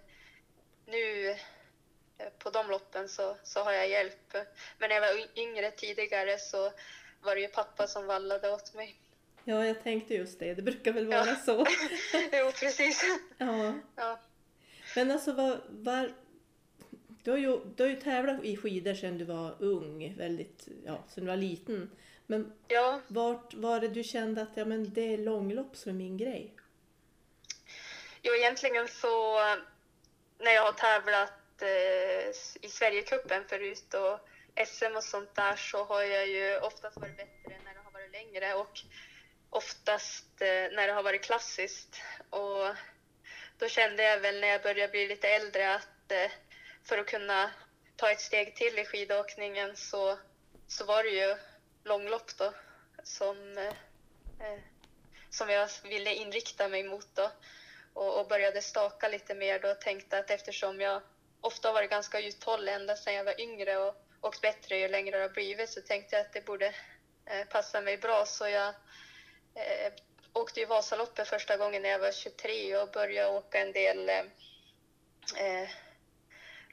nu 0.87 1.31
eh, 1.31 2.29
på 2.39 2.51
de 2.51 2.71
loppen 2.71 3.09
så, 3.09 3.37
så 3.43 3.61
har 3.61 3.73
jag 3.73 3.89
hjälp. 3.89 4.33
Men 4.79 4.89
när 4.89 4.97
jag 4.97 5.01
var 5.01 5.39
yngre 5.39 5.71
tidigare 5.71 6.39
så 6.39 6.73
var 7.23 7.35
det 7.35 7.41
ju 7.41 7.49
pappa 7.49 7.87
som 7.87 8.07
vallade 8.07 8.51
åt 8.51 8.75
mig. 8.75 8.97
Ja, 9.45 9.67
jag 9.67 9.83
tänkte 9.83 10.15
just 10.15 10.39
det. 10.39 10.55
Det 10.55 10.63
brukar 10.63 10.93
väl 10.93 11.07
vara 11.07 11.27
Ja. 11.27 11.37
så. 11.37 11.67
jo, 12.33 12.53
precis. 12.61 13.05
Ja. 13.39 13.75
Ja. 13.97 14.21
Men 14.97 15.11
alltså 15.11 15.33
var, 15.33 15.61
var, 15.69 16.13
du, 17.25 17.31
har 17.31 17.39
ju, 17.39 17.61
du 17.77 17.83
har 17.83 17.91
ju 17.91 17.97
tävlat 17.97 18.45
i 18.45 18.57
skidor 18.57 18.95
sedan 18.95 19.19
du 19.19 19.25
var 19.25 19.55
ung, 19.59 20.15
väldigt, 20.17 20.69
ja, 20.87 21.05
sedan 21.09 21.25
du 21.25 21.31
var 21.31 21.37
liten. 21.37 21.91
Men 22.27 22.53
ja, 22.69 23.01
vart 23.09 23.55
var 23.55 23.81
det 23.81 23.89
du 23.89 24.05
kände 24.05 24.43
att 24.43 24.49
ja, 24.55 24.65
men 24.65 24.93
det 24.95 25.15
är 25.15 25.19
långlopp 25.19 25.77
som 25.77 25.91
är 25.91 25.95
min 25.95 26.17
grej? 26.17 26.55
jo 28.25 28.35
egentligen 28.35 28.89
så 28.89 29.39
när 30.39 30.53
jag 30.53 30.63
har 30.63 30.73
tävlat 30.73 31.63
eh, 31.63 32.29
i 32.61 32.69
Sverigecupen 32.69 33.45
förut 33.49 33.95
och 33.95 34.29
SM 34.67 34.97
och 34.97 35.05
sånt 35.05 35.35
där 35.35 35.57
så 35.57 35.85
har 35.85 36.03
jag 36.03 36.29
ju 36.29 36.59
oftast 36.59 36.97
varit 36.97 37.17
bättre 37.17 37.59
när 37.65 37.75
det 37.75 37.81
har 37.81 37.91
varit 37.91 38.13
längre 38.13 38.55
och 38.55 38.81
oftast 39.51 40.41
eh, 40.41 40.47
när 40.47 40.87
det 40.87 40.93
har 40.93 41.03
varit 41.03 41.23
klassiskt. 41.23 42.03
Och 42.31 42.75
då 43.59 43.69
kände 43.69 44.03
jag 44.03 44.21
väl 44.21 44.41
när 44.41 44.49
jag 44.49 44.63
började 44.63 44.91
bli 44.91 45.09
lite 45.09 45.29
äldre 45.29 45.75
att 45.75 46.13
eh, 46.13 46.31
för 46.85 46.99
att 46.99 47.07
kunna 47.07 47.51
ta 47.97 48.11
ett 48.11 48.21
steg 48.21 48.57
till 48.57 48.79
i 48.79 48.85
skidåkningen 48.85 49.77
så, 49.77 50.19
så 50.69 50.85
var 50.85 51.03
det 51.03 51.11
ju 51.11 51.37
långlopp 51.85 52.37
då 52.39 52.53
som, 53.03 53.59
eh, 53.59 54.59
som 55.31 55.51
jag 55.51 55.69
ville 55.83 56.15
inrikta 56.15 56.69
mig 56.69 56.83
mot 56.83 57.15
då. 57.15 57.31
Och, 57.93 58.21
och 58.21 58.29
började 58.29 58.63
staka 58.63 59.09
lite 59.09 59.35
mer 59.35 59.59
då 59.59 59.71
och 59.71 59.81
tänkte 59.81 60.19
att 60.19 60.31
eftersom 60.31 60.81
jag 60.81 61.03
ofta 61.41 61.69
har 61.69 61.73
varit 61.73 61.91
ganska 61.91 62.21
uthållig 62.21 62.73
ända 62.73 62.97
sedan 62.97 63.15
jag 63.15 63.25
var 63.25 63.41
yngre 63.41 63.77
och 63.77 63.95
åkt 64.21 64.41
bättre 64.41 64.79
ju 64.79 64.89
längre 64.89 65.17
det 65.17 65.23
har 65.23 65.29
blivit 65.29 65.71
så 65.71 65.81
tänkte 65.81 66.17
jag 66.17 66.27
att 66.27 66.33
det 66.33 66.47
borde 66.47 66.75
eh, 67.27 67.45
passa 67.51 67.81
mig 67.81 67.99
bra. 67.99 68.27
Så 68.27 68.49
jag 68.49 68.69
eh, 69.55 69.93
åkte 70.33 70.61
ju 70.61 70.67
Vasaloppet 70.67 71.29
första 71.29 71.57
gången 71.57 71.83
när 71.83 71.89
jag 71.89 71.99
var 71.99 72.13
23 72.13 72.77
och 72.77 72.91
började 72.91 73.37
åka 73.37 73.59
en 73.59 73.73
del 73.73 74.09
eh, 74.09 74.25
eh, 75.37 75.69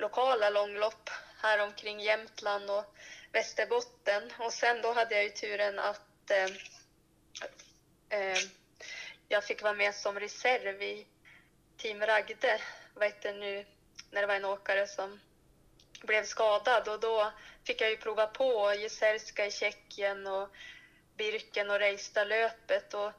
lokala 0.01 0.49
långlopp 0.49 1.09
här 1.41 1.59
omkring 1.59 1.99
Jämtland 1.99 2.69
och 2.69 2.95
Västerbotten. 3.31 4.33
Och 4.39 4.53
sen 4.53 4.81
då 4.81 4.93
hade 4.93 5.15
jag 5.15 5.23
ju 5.23 5.29
turen 5.29 5.79
att 5.79 6.31
eh, 6.31 6.45
eh, 8.19 8.37
jag 9.27 9.43
fick 9.43 9.61
vara 9.61 9.73
med 9.73 9.95
som 9.95 10.19
reserv 10.19 10.81
i 10.81 11.07
Team 11.77 12.01
Ragde, 12.01 12.61
vad 12.93 13.05
heter 13.05 13.33
nu, 13.33 13.65
när 14.11 14.21
det 14.21 14.27
var 14.27 14.35
en 14.35 14.45
åkare 14.45 14.87
som 14.87 15.19
blev 16.01 16.23
skadad 16.23 16.87
och 16.87 16.99
då 16.99 17.31
fick 17.63 17.81
jag 17.81 17.89
ju 17.89 17.97
prova 17.97 18.27
på 18.27 18.73
Jezerska 18.73 19.45
i 19.45 19.51
Tjeckien 19.51 20.27
och 20.27 20.49
Birken 21.17 21.69
och 21.69 21.79
Reistadlöpet 21.79 22.93
och 22.93 23.11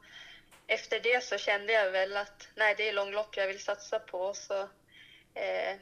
efter 0.67 1.01
det 1.01 1.25
så 1.25 1.39
kände 1.39 1.73
jag 1.73 1.91
väl 1.91 2.17
att 2.17 2.49
nej, 2.55 2.75
det 2.77 2.89
är 2.89 2.93
långlopp 2.93 3.37
jag 3.37 3.47
vill 3.47 3.63
satsa 3.63 3.99
på. 3.99 4.35
Så 4.35 4.61
eh, 5.35 5.77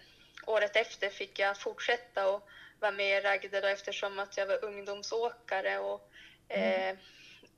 året 0.50 0.76
efter 0.76 1.08
fick 1.08 1.38
jag 1.38 1.60
fortsätta 1.60 2.30
och 2.30 2.48
vara 2.80 2.92
med 2.92 3.18
i 3.18 3.20
Ragde 3.20 3.60
då, 3.60 3.66
eftersom 3.66 4.18
att 4.18 4.36
jag 4.36 4.46
var 4.46 4.64
ungdomsåkare 4.64 5.78
och 5.78 6.10
eh, 6.48 6.96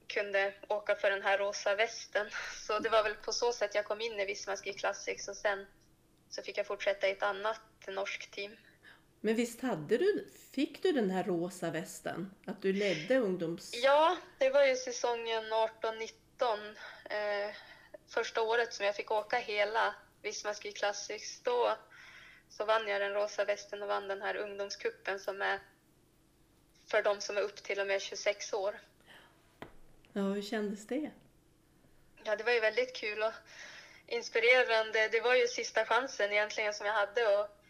kunde 0.07 0.55
åka 0.69 0.95
för 0.95 1.11
den 1.11 1.23
här 1.23 1.39
rosa 1.39 1.75
västen. 1.75 2.27
Så 2.67 2.79
det 2.79 2.89
var 2.89 3.03
väl 3.03 3.15
på 3.15 3.33
så 3.33 3.53
sätt 3.53 3.75
jag 3.75 3.85
kom 3.85 4.01
in 4.01 4.21
i 4.21 4.25
Vismaski 4.25 4.73
Classics 4.73 5.29
och 5.29 5.37
sen 5.37 5.67
så 6.31 6.43
fick 6.43 6.59
jag 6.59 6.67
fortsätta 6.67 7.09
i 7.09 7.11
ett 7.11 7.23
annat 7.23 7.61
norskt 7.87 8.31
team. 8.31 8.57
Men 9.21 9.35
visst 9.35 9.61
hade 9.61 9.99
du, 9.99 10.29
fick 10.53 10.83
du 10.83 10.93
den 10.93 11.11
här 11.11 11.25
rosa 11.25 11.71
västen? 11.71 12.35
Att 12.47 12.63
du 12.63 12.73
ledde 12.73 13.19
ungdoms... 13.19 13.75
Ja, 13.75 14.17
det 14.39 14.51
var 14.51 14.65
ju 14.65 14.77
säsongen 14.77 15.45
18-19. 15.45 16.77
Eh, 17.05 17.55
första 18.09 18.43
året 18.43 18.75
som 18.75 18.87
jag 18.87 18.97
fick 18.97 19.11
åka 19.11 19.39
hela 19.39 19.95
Vismaski 20.23 20.73
Classics. 20.73 21.41
Då 21.43 21.77
så 22.57 22.65
vann 22.65 22.89
jag 22.89 23.01
den 23.01 23.13
rosa 23.15 23.45
västen 23.45 23.83
och 23.83 23.89
vann 23.89 24.09
den 24.09 24.23
här 24.23 24.37
ungdomskuppen 24.37 25.21
som 25.21 25.43
är 25.43 25.59
för 26.87 27.03
de 27.03 27.21
som 27.21 27.37
är 27.37 27.41
upp 27.41 27.63
till 27.63 27.81
och 27.81 27.87
med 27.87 28.03
26 28.03 28.53
år. 28.53 28.81
Ja, 30.13 30.23
hur 30.23 30.43
kändes 30.43 30.87
det? 30.87 31.11
Ja, 32.25 32.37
det 32.37 32.45
var 32.45 32.53
ju 32.53 32.61
väldigt 32.61 32.97
kul 32.97 33.23
och 33.23 33.33
inspirerande. 34.07 35.09
Det 35.09 35.21
var 35.21 35.35
ju 35.35 35.47
sista 35.47 35.85
chansen 35.85 36.33
egentligen 36.33 36.75
som 36.75 36.87
jag 36.87 36.93
hade 36.95 37.41
att, 37.41 37.63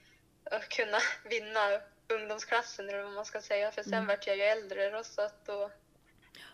att 0.45 0.69
kunna 0.69 0.99
vinna 1.25 1.81
ungdomsklassen 2.09 2.89
eller 2.89 3.03
vad 3.03 3.12
man 3.12 3.25
ska 3.25 3.41
säga. 3.41 3.73
För 3.73 3.83
sen 3.83 3.93
Mm. 3.95 4.07
vart 4.07 4.27
jag 4.27 4.37
ju 4.37 4.43
äldre 4.43 4.91
då, 4.91 5.05
så 5.05 5.23
att 5.23 5.47
då, 5.47 5.71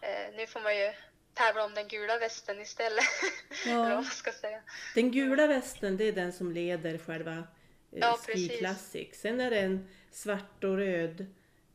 eh, 0.03 0.35
nu 0.37 0.47
får 0.47 0.61
man 0.61 0.77
ju 0.79 0.93
tävla 1.35 1.65
om 1.65 1.75
den 1.75 1.89
gula 1.89 2.19
västen 2.19 2.61
istället. 2.61 3.05
Ja. 3.67 3.71
eller 3.73 3.83
vad 3.85 3.91
man 3.95 4.05
ska 4.05 4.33
säga. 4.33 4.63
Den 4.95 5.11
gula 5.13 5.47
västen, 5.47 5.97
det 5.97 6.05
är 6.05 6.13
den 6.13 6.33
som 6.33 6.53
leder 6.53 6.99
själva 6.99 7.45
Ja, 7.91 8.17
Ski 8.17 8.33
precis. 8.33 8.59
Classic. 8.59 9.21
Sen 9.21 9.41
är 9.41 9.51
det 9.51 9.61
en 9.61 9.89
svart 10.11 10.65
och 10.65 10.77
röd 10.77 11.27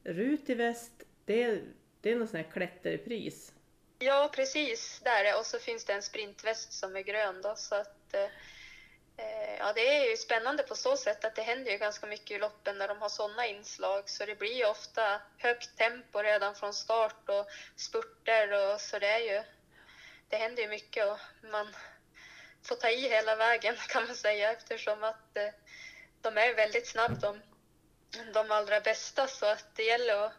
rutig 0.04 0.58
väst. 0.58 0.92
Det 1.26 1.44
är, 1.44 1.62
det 2.02 2.12
är 2.12 2.16
någon 2.16 2.28
sån 2.28 2.38
här 2.38 2.52
klätterpris. 2.52 3.54
Ja, 4.00 4.32
precis. 4.36 5.02
Där 5.04 5.40
och 5.40 5.46
så 5.46 5.60
finns 5.60 5.86
det 5.86 5.94
en 5.94 6.02
sprintväst 6.02 6.74
som 6.74 6.96
är 6.96 7.02
grön 7.02 7.42
då, 7.42 7.56
så 7.56 7.76
att 7.76 8.14
eh, 8.14 8.24
eh, 9.18 9.58
ja, 9.60 9.74
det 9.74 9.98
är 9.98 10.10
ju 10.10 10.18
spännande 10.18 10.64
på 10.64 10.76
så 10.76 10.98
sätt 10.98 11.26
att 11.26 11.36
det 11.36 11.42
händer 11.42 11.72
ju 11.72 11.78
ganska 11.78 12.08
mycket 12.08 12.32
i 12.32 12.40
loppen 12.40 12.78
när 12.78 12.88
de 12.88 12.98
har 12.98 13.10
sådana 13.10 13.48
inslag, 13.48 14.10
så 14.10 14.26
det 14.26 14.36
blir 14.40 14.58
ju 14.58 14.66
ofta 14.66 15.22
högt 15.38 15.78
tempo 15.78 16.20
redan 16.20 16.56
från 16.56 16.74
start 16.74 17.30
och 17.30 17.48
spurter 17.76 18.74
och 18.74 18.82
så 18.82 19.00
det 19.00 19.08
är 19.08 19.20
ju, 19.20 19.44
det 20.30 20.38
händer 20.38 20.64
ju 20.64 20.70
mycket 20.70 21.08
och 21.08 21.20
man 21.52 21.68
får 22.64 22.76
ta 22.76 22.90
i 22.90 23.10
hela 23.10 23.36
vägen 23.36 23.76
kan 23.90 24.06
man 24.06 24.16
säga 24.16 24.52
eftersom 24.52 25.04
att 25.04 25.38
eh, 25.38 25.50
de 26.24 26.38
är 26.38 26.56
väldigt 26.56 26.88
snabba 26.88 27.16
de, 27.16 27.40
de 28.34 28.52
allra 28.52 28.80
bästa 28.80 29.28
så 29.28 29.46
att 29.46 29.76
det 29.76 29.84
gäller 29.84 30.26
att 30.26 30.34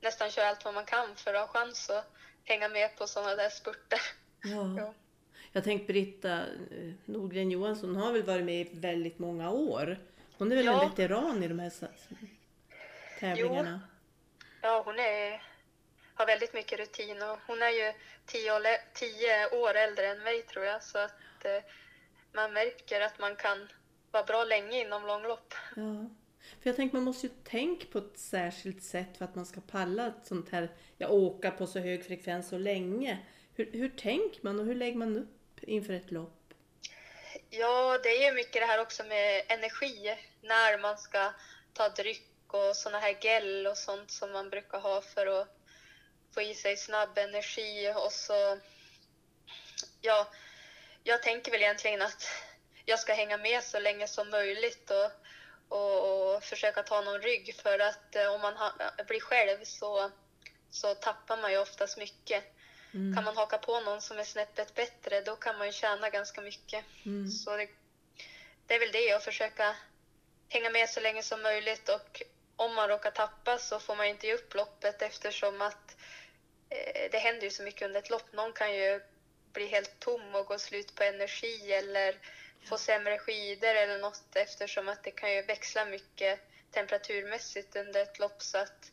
nästan 0.00 0.30
köra 0.30 0.48
allt 0.48 0.64
vad 0.64 0.74
man 0.74 0.84
kan 0.84 1.16
för 1.16 1.34
att 1.34 1.40
ha 1.40 1.60
chans 1.60 1.90
att 1.90 2.12
hänga 2.44 2.68
med 2.68 2.96
på 2.96 3.06
sådana 3.06 3.34
där 3.34 3.48
spurter. 3.48 4.00
Ja. 4.42 4.76
Ja. 4.78 4.94
Jag 5.54 5.64
tänkte 5.64 5.92
Britta 5.92 6.32
eh, 6.38 6.92
Nordgren 7.04 7.50
Johansson 7.50 7.96
har 7.96 8.12
väl 8.12 8.22
varit 8.22 8.44
med 8.44 8.60
i 8.60 8.70
väldigt 8.72 9.18
många 9.18 9.50
år. 9.50 9.98
Hon 10.38 10.52
är 10.52 10.56
väl 10.56 10.64
Ja. 10.64 10.82
en 10.82 10.90
veteran 10.90 11.42
i 11.42 11.48
de 11.48 11.58
här 11.58 11.72
tävlingarna? 13.20 13.80
Ja, 14.62 14.82
hon 14.84 14.98
är, 14.98 15.42
har 16.14 16.26
väldigt 16.26 16.54
mycket 16.54 16.78
rutin 16.78 17.22
och 17.22 17.38
hon 17.46 17.62
är 17.62 17.68
ju 17.68 17.92
tio 18.26 18.78
tio 18.94 19.48
år 19.48 19.74
äldre 19.74 20.06
än 20.06 20.22
mig 20.22 20.42
tror 20.42 20.64
jag 20.64 20.82
så 20.82 20.98
att 20.98 21.44
eh, 21.44 21.62
man 22.32 22.52
märker 22.52 23.00
att 23.00 23.18
man 23.18 23.36
kan 23.36 23.68
vara 24.12 24.24
bra 24.24 24.44
länge 24.44 24.80
inom 24.80 25.06
långlopp. 25.06 25.54
Ja. 25.76 26.10
För 26.62 26.70
jag 26.70 26.76
tänker 26.76 26.96
man 26.96 27.04
måste 27.04 27.26
ju 27.26 27.32
tänka 27.44 27.86
på 27.92 27.98
ett 27.98 28.18
särskilt 28.18 28.82
sätt 28.82 29.16
för 29.18 29.24
att 29.24 29.34
man 29.34 29.46
ska 29.46 29.60
palla 29.60 30.06
ett 30.06 30.26
sånt 30.26 30.50
här, 30.50 30.68
ja, 30.98 31.08
åka 31.08 31.50
på 31.50 31.66
så 31.66 31.78
hög 31.78 32.04
frekvens 32.04 32.48
så 32.48 32.58
länge. 32.58 33.18
Hur, 33.54 33.72
hur 33.72 33.88
tänker 33.88 34.40
man 34.42 34.60
och 34.60 34.66
hur 34.66 34.74
lägger 34.74 34.96
man 34.96 35.16
upp 35.16 35.62
inför 35.62 35.92
ett 35.92 36.10
lopp? 36.10 36.54
Ja, 37.50 37.98
det 38.02 38.08
är 38.08 38.30
ju 38.30 38.34
mycket 38.34 38.62
det 38.62 38.66
här 38.66 38.80
också 38.80 39.04
med 39.04 39.42
energi 39.48 40.16
när 40.42 40.78
man 40.78 40.98
ska 40.98 41.32
ta 41.72 41.88
dryck 41.88 42.28
och 42.46 42.76
såna 42.76 42.98
här 42.98 43.16
gel 43.20 43.66
och 43.66 43.78
sånt 43.78 44.10
som 44.10 44.32
man 44.32 44.50
brukar 44.50 44.80
ha 44.80 45.00
för 45.00 45.26
att 45.26 45.48
få 46.34 46.42
i 46.42 46.54
sig 46.54 46.76
snabb 46.76 47.18
energi 47.18 47.92
och 47.96 48.12
så 48.12 48.58
ja, 50.00 50.28
jag 51.02 51.22
tänker 51.22 51.52
väl 51.52 51.62
egentligen 51.62 52.02
att 52.02 52.26
jag 52.84 52.98
ska 52.98 53.12
hänga 53.12 53.36
med 53.36 53.64
så 53.64 53.78
länge 53.78 54.08
som 54.08 54.30
möjligt 54.30 54.90
och, 54.90 55.10
och, 55.68 56.34
och 56.34 56.42
försöka 56.42 56.82
ta 56.82 57.00
någon 57.00 57.22
rygg 57.22 57.54
för 57.62 57.78
att 57.78 58.16
eh, 58.16 58.34
om 58.34 58.40
man 58.40 58.56
ha, 58.56 58.72
blir 59.08 59.20
själv 59.20 59.64
så, 59.64 60.10
så 60.70 60.94
tappar 60.94 61.36
man 61.36 61.52
ju 61.52 61.58
oftast 61.58 61.98
mycket. 61.98 62.44
Mm. 62.94 63.14
Kan 63.14 63.24
man 63.24 63.36
haka 63.36 63.58
på 63.58 63.80
någon 63.80 64.00
som 64.00 64.18
är 64.18 64.24
snäppet 64.24 64.74
bättre 64.74 65.20
då 65.20 65.36
kan 65.36 65.58
man 65.58 65.66
ju 65.66 65.72
tjäna 65.72 66.10
ganska 66.10 66.40
mycket. 66.40 66.84
Mm. 67.06 67.30
Så 67.30 67.56
det, 67.56 67.68
det 68.66 68.74
är 68.74 68.78
väl 68.78 68.92
det, 68.92 69.12
att 69.12 69.24
försöka 69.24 69.76
hänga 70.48 70.70
med 70.70 70.88
så 70.88 71.00
länge 71.00 71.22
som 71.22 71.42
möjligt 71.42 71.88
och 71.88 72.22
om 72.56 72.74
man 72.74 72.88
råkar 72.88 73.10
tappa 73.10 73.58
så 73.58 73.78
får 73.80 73.96
man 73.96 74.06
inte 74.06 74.26
ge 74.26 74.34
upp 74.34 74.54
loppet 74.54 75.02
eftersom 75.02 75.62
att 75.62 75.96
eh, 76.68 77.10
det 77.10 77.18
händer 77.18 77.42
ju 77.42 77.50
så 77.50 77.62
mycket 77.62 77.82
under 77.82 78.00
ett 78.00 78.10
lopp. 78.10 78.32
Någon 78.32 78.52
kan 78.52 78.74
ju 78.74 79.00
bli 79.52 79.66
helt 79.66 80.00
tom 80.00 80.34
och 80.34 80.46
gå 80.46 80.58
slut 80.58 80.94
på 80.94 81.02
energi 81.02 81.72
eller 81.72 82.16
få 82.64 82.78
sämre 82.78 83.18
skidor 83.18 83.74
eller 83.74 83.98
något 83.98 84.36
eftersom 84.36 84.88
att 84.88 85.04
det 85.04 85.10
kan 85.10 85.32
ju 85.34 85.42
växla 85.42 85.84
mycket 85.84 86.40
temperaturmässigt 86.70 87.76
under 87.76 88.02
ett 88.02 88.18
lopp 88.18 88.42
så 88.42 88.58
att 88.58 88.92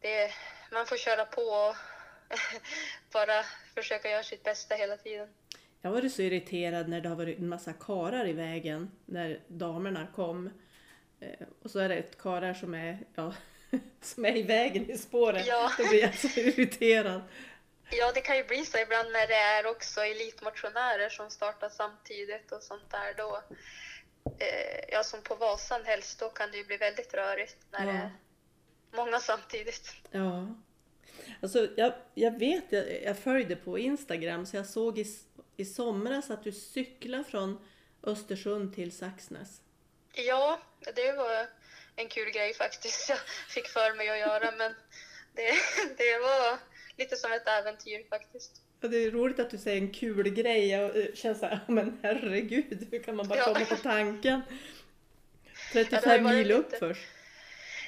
det, 0.00 0.32
man 0.72 0.86
får 0.86 0.96
köra 0.96 1.24
på 1.24 1.42
och 1.42 1.76
bara 3.12 3.44
försöka 3.74 4.10
göra 4.10 4.22
sitt 4.22 4.42
bästa 4.42 4.74
hela 4.74 4.96
tiden. 4.96 5.28
Jag 5.82 5.90
varit 5.90 6.12
så 6.14 6.22
irriterad 6.22 6.88
när 6.88 7.00
det 7.00 7.08
har 7.08 7.16
varit 7.16 7.38
en 7.38 7.48
massa 7.48 7.72
karar 7.72 8.28
i 8.28 8.32
vägen 8.32 8.90
när 9.04 9.40
damerna 9.48 10.06
kom. 10.14 10.50
Eh, 11.20 11.46
Och 11.62 11.70
så 11.70 11.78
är 11.78 11.88
det 11.88 11.94
ett 11.94 12.18
karar 12.18 12.54
som 12.54 12.74
är, 12.74 12.98
ja, 13.14 13.34
som 14.00 14.24
är 14.24 14.36
i 14.36 14.42
vägen 14.42 14.90
i 14.90 14.98
spåret. 14.98 15.46
Ja. 15.46 15.72
Då 15.78 15.88
blir 15.88 16.00
jag 16.02 16.14
så 16.14 16.40
irriterad. 16.40 17.22
Ja, 17.90 18.12
det 18.12 18.20
kan 18.20 18.36
ju 18.36 18.44
bli 18.44 18.64
så 18.64 18.78
ibland 18.78 19.12
när 19.12 19.26
det 19.26 19.34
är 19.34 19.66
också 19.66 20.00
elitmotionärer 20.00 21.08
som 21.08 21.30
startar 21.30 21.68
samtidigt 21.68 22.52
och 22.52 22.62
sånt 22.62 22.90
där. 22.90 23.14
Då, 23.16 23.42
eh, 24.38 24.84
ja, 24.88 25.02
som 25.04 25.22
på 25.22 25.34
Vasan 25.34 25.84
helst, 25.84 26.18
då 26.18 26.28
kan 26.28 26.50
det 26.50 26.56
ju 26.56 26.64
bli 26.64 26.76
väldigt 26.76 27.14
rörigt 27.14 27.56
när 27.70 27.86
Ja. 27.86 27.92
det 27.92 27.98
är 27.98 28.10
många 28.90 29.20
samtidigt. 29.20 29.92
Ja. 30.10 30.54
Alltså, 31.42 31.68
jag, 31.76 31.92
jag 32.14 32.38
vet, 32.38 32.64
jag, 32.72 33.02
jag 33.02 33.18
följde 33.18 33.56
på 33.56 33.78
Instagram 33.78 34.46
så 34.46 34.56
jag 34.56 34.66
såg 34.66 34.98
i, 34.98 35.04
i 35.56 35.64
somras 35.64 36.30
att 36.30 36.44
du 36.44 36.52
cyklar 36.52 37.22
från 37.22 37.68
Östersund 38.02 38.74
till 38.74 38.96
Saxnäs. 38.96 39.60
Ja, 40.12 40.60
det 40.94 41.12
var 41.12 41.46
en 41.96 42.08
kul 42.08 42.30
grej 42.30 42.54
faktiskt 42.54 43.08
jag 43.08 43.18
fick 43.48 43.68
för 43.68 43.94
mig 43.94 44.08
att 44.10 44.18
göra, 44.18 44.52
men 44.58 44.74
det, 45.32 45.52
det 45.96 46.18
var 46.18 46.58
lite 46.98 47.16
som 47.16 47.32
ett 47.32 47.48
äventyr 47.48 48.04
faktiskt. 48.10 48.60
Ja, 48.80 48.88
det 48.88 48.96
är 49.04 49.10
roligt 49.10 49.38
att 49.40 49.50
du 49.50 49.58
säger 49.58 49.80
en 49.82 49.92
kul 49.92 50.28
grej. 50.28 50.68
Jag 50.70 50.96
eh, 50.96 51.06
känner 51.14 51.34
såhär, 51.34 51.60
men 51.68 51.98
herregud, 52.02 52.88
hur 52.90 53.02
kan 53.02 53.16
man 53.16 53.28
bara 53.28 53.38
Ja. 53.38 53.44
komma 53.44 53.64
på 53.64 53.76
tanken? 53.76 54.42
Ja, 55.72 55.72
det 55.72 55.78
har 55.78 55.84
35 55.84 56.12
ju 56.16 56.22
varit 56.24 56.36
mil 56.36 56.52
upp 56.52 56.66
lite- 56.72 56.78
först. 56.78 57.06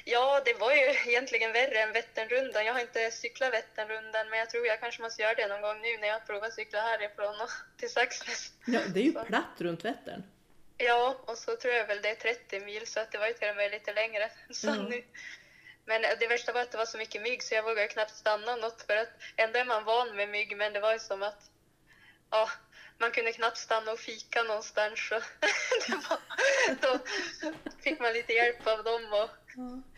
Ja, 0.05 0.41
det 0.45 0.53
var 0.53 0.71
ju 0.71 1.11
egentligen 1.11 1.51
värre 1.51 1.79
än 1.79 1.91
Vätternrundan. 1.93 2.65
Jag 2.65 2.73
har 2.73 2.79
inte 2.81 3.11
cyklat 3.11 3.53
Vätternrundan, 3.53 4.29
men 4.29 4.39
jag 4.39 4.49
tror 4.49 4.65
jag 4.67 4.79
kanske 4.79 5.01
måste 5.01 5.21
göra 5.21 5.33
det 5.33 5.47
någon 5.47 5.61
gång 5.61 5.81
nu 5.81 5.97
när 5.97 6.07
jag 6.07 6.25
provar 6.27 6.49
cykla 6.49 6.81
härifrån 6.81 7.41
och 7.41 7.49
till 7.79 7.89
Saxnäs. 7.89 8.53
Ja, 8.65 8.79
det 8.93 8.99
är 8.99 9.03
ju 9.03 9.13
Så. 9.13 9.23
platt 9.23 9.55
runt 9.57 9.85
Vättern. 9.85 10.23
Ja, 10.77 11.19
och 11.25 11.37
så 11.37 11.55
tror 11.55 11.73
jag 11.73 11.87
väl 11.87 12.01
det 12.01 12.09
är 12.09 12.15
30 12.15 12.59
mil, 12.59 12.87
så 12.87 12.99
att 12.99 13.11
det 13.11 13.17
var 13.17 13.27
ju 13.27 13.33
till 13.33 13.49
och 13.49 13.55
med 13.55 13.71
lite 13.71 13.93
längre. 13.93 14.31
Så 14.51 14.67
Ja. 14.67 14.75
nu. 14.75 15.03
Men 15.89 16.01
det 16.19 16.27
värsta 16.27 16.51
var 16.51 16.61
att 16.61 16.71
det 16.71 16.77
var 16.77 16.85
så 16.85 16.97
mycket 16.97 17.21
mygg 17.21 17.43
så 17.43 17.55
jag 17.55 17.63
vågade 17.63 17.87
knappt 17.87 18.15
stanna 18.15 18.55
något 18.55 18.81
för 18.81 18.95
att 18.95 19.09
ändå 19.35 19.59
är 19.59 19.65
man 19.65 19.83
van 19.83 20.15
med 20.15 20.29
mygg, 20.29 20.57
men 20.57 20.73
det 20.73 20.79
var 20.79 20.93
ju 20.93 20.99
som 20.99 21.23
att 21.23 21.51
ja, 22.29 22.49
man 22.97 23.11
kunde 23.11 23.31
knappt 23.31 23.57
stanna 23.57 23.91
och 23.91 23.99
fika 23.99 24.43
någonstans. 24.43 24.99
Så 25.09 25.15
var, 26.09 26.19
då 26.81 26.99
fick 27.83 27.99
man 27.99 28.13
lite 28.13 28.33
hjälp 28.33 28.67
av 28.67 28.83
dem 28.83 29.13
och, 29.13 29.29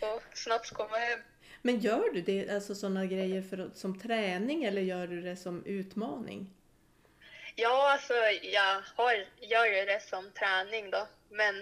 och 0.09 0.23
snabbt 0.33 0.69
komma 0.69 0.97
hem. 0.97 1.19
Men 1.61 1.79
gör 1.79 2.09
du 2.13 2.21
det, 2.21 2.49
alltså 2.49 2.75
sådana 2.75 3.05
grejer 3.05 3.41
för, 3.41 3.69
som 3.75 3.99
träning 3.99 4.63
eller 4.63 4.81
gör 4.81 5.07
du 5.07 5.21
det 5.21 5.35
som 5.35 5.65
utmaning? 5.65 6.49
Ja, 7.55 7.91
alltså 7.91 8.13
jag 8.41 8.81
har, 8.95 9.25
gör 9.41 9.65
ju 9.65 9.85
det 9.85 10.03
som 10.03 10.31
träning 10.31 10.91
då, 10.91 11.07
men 11.29 11.61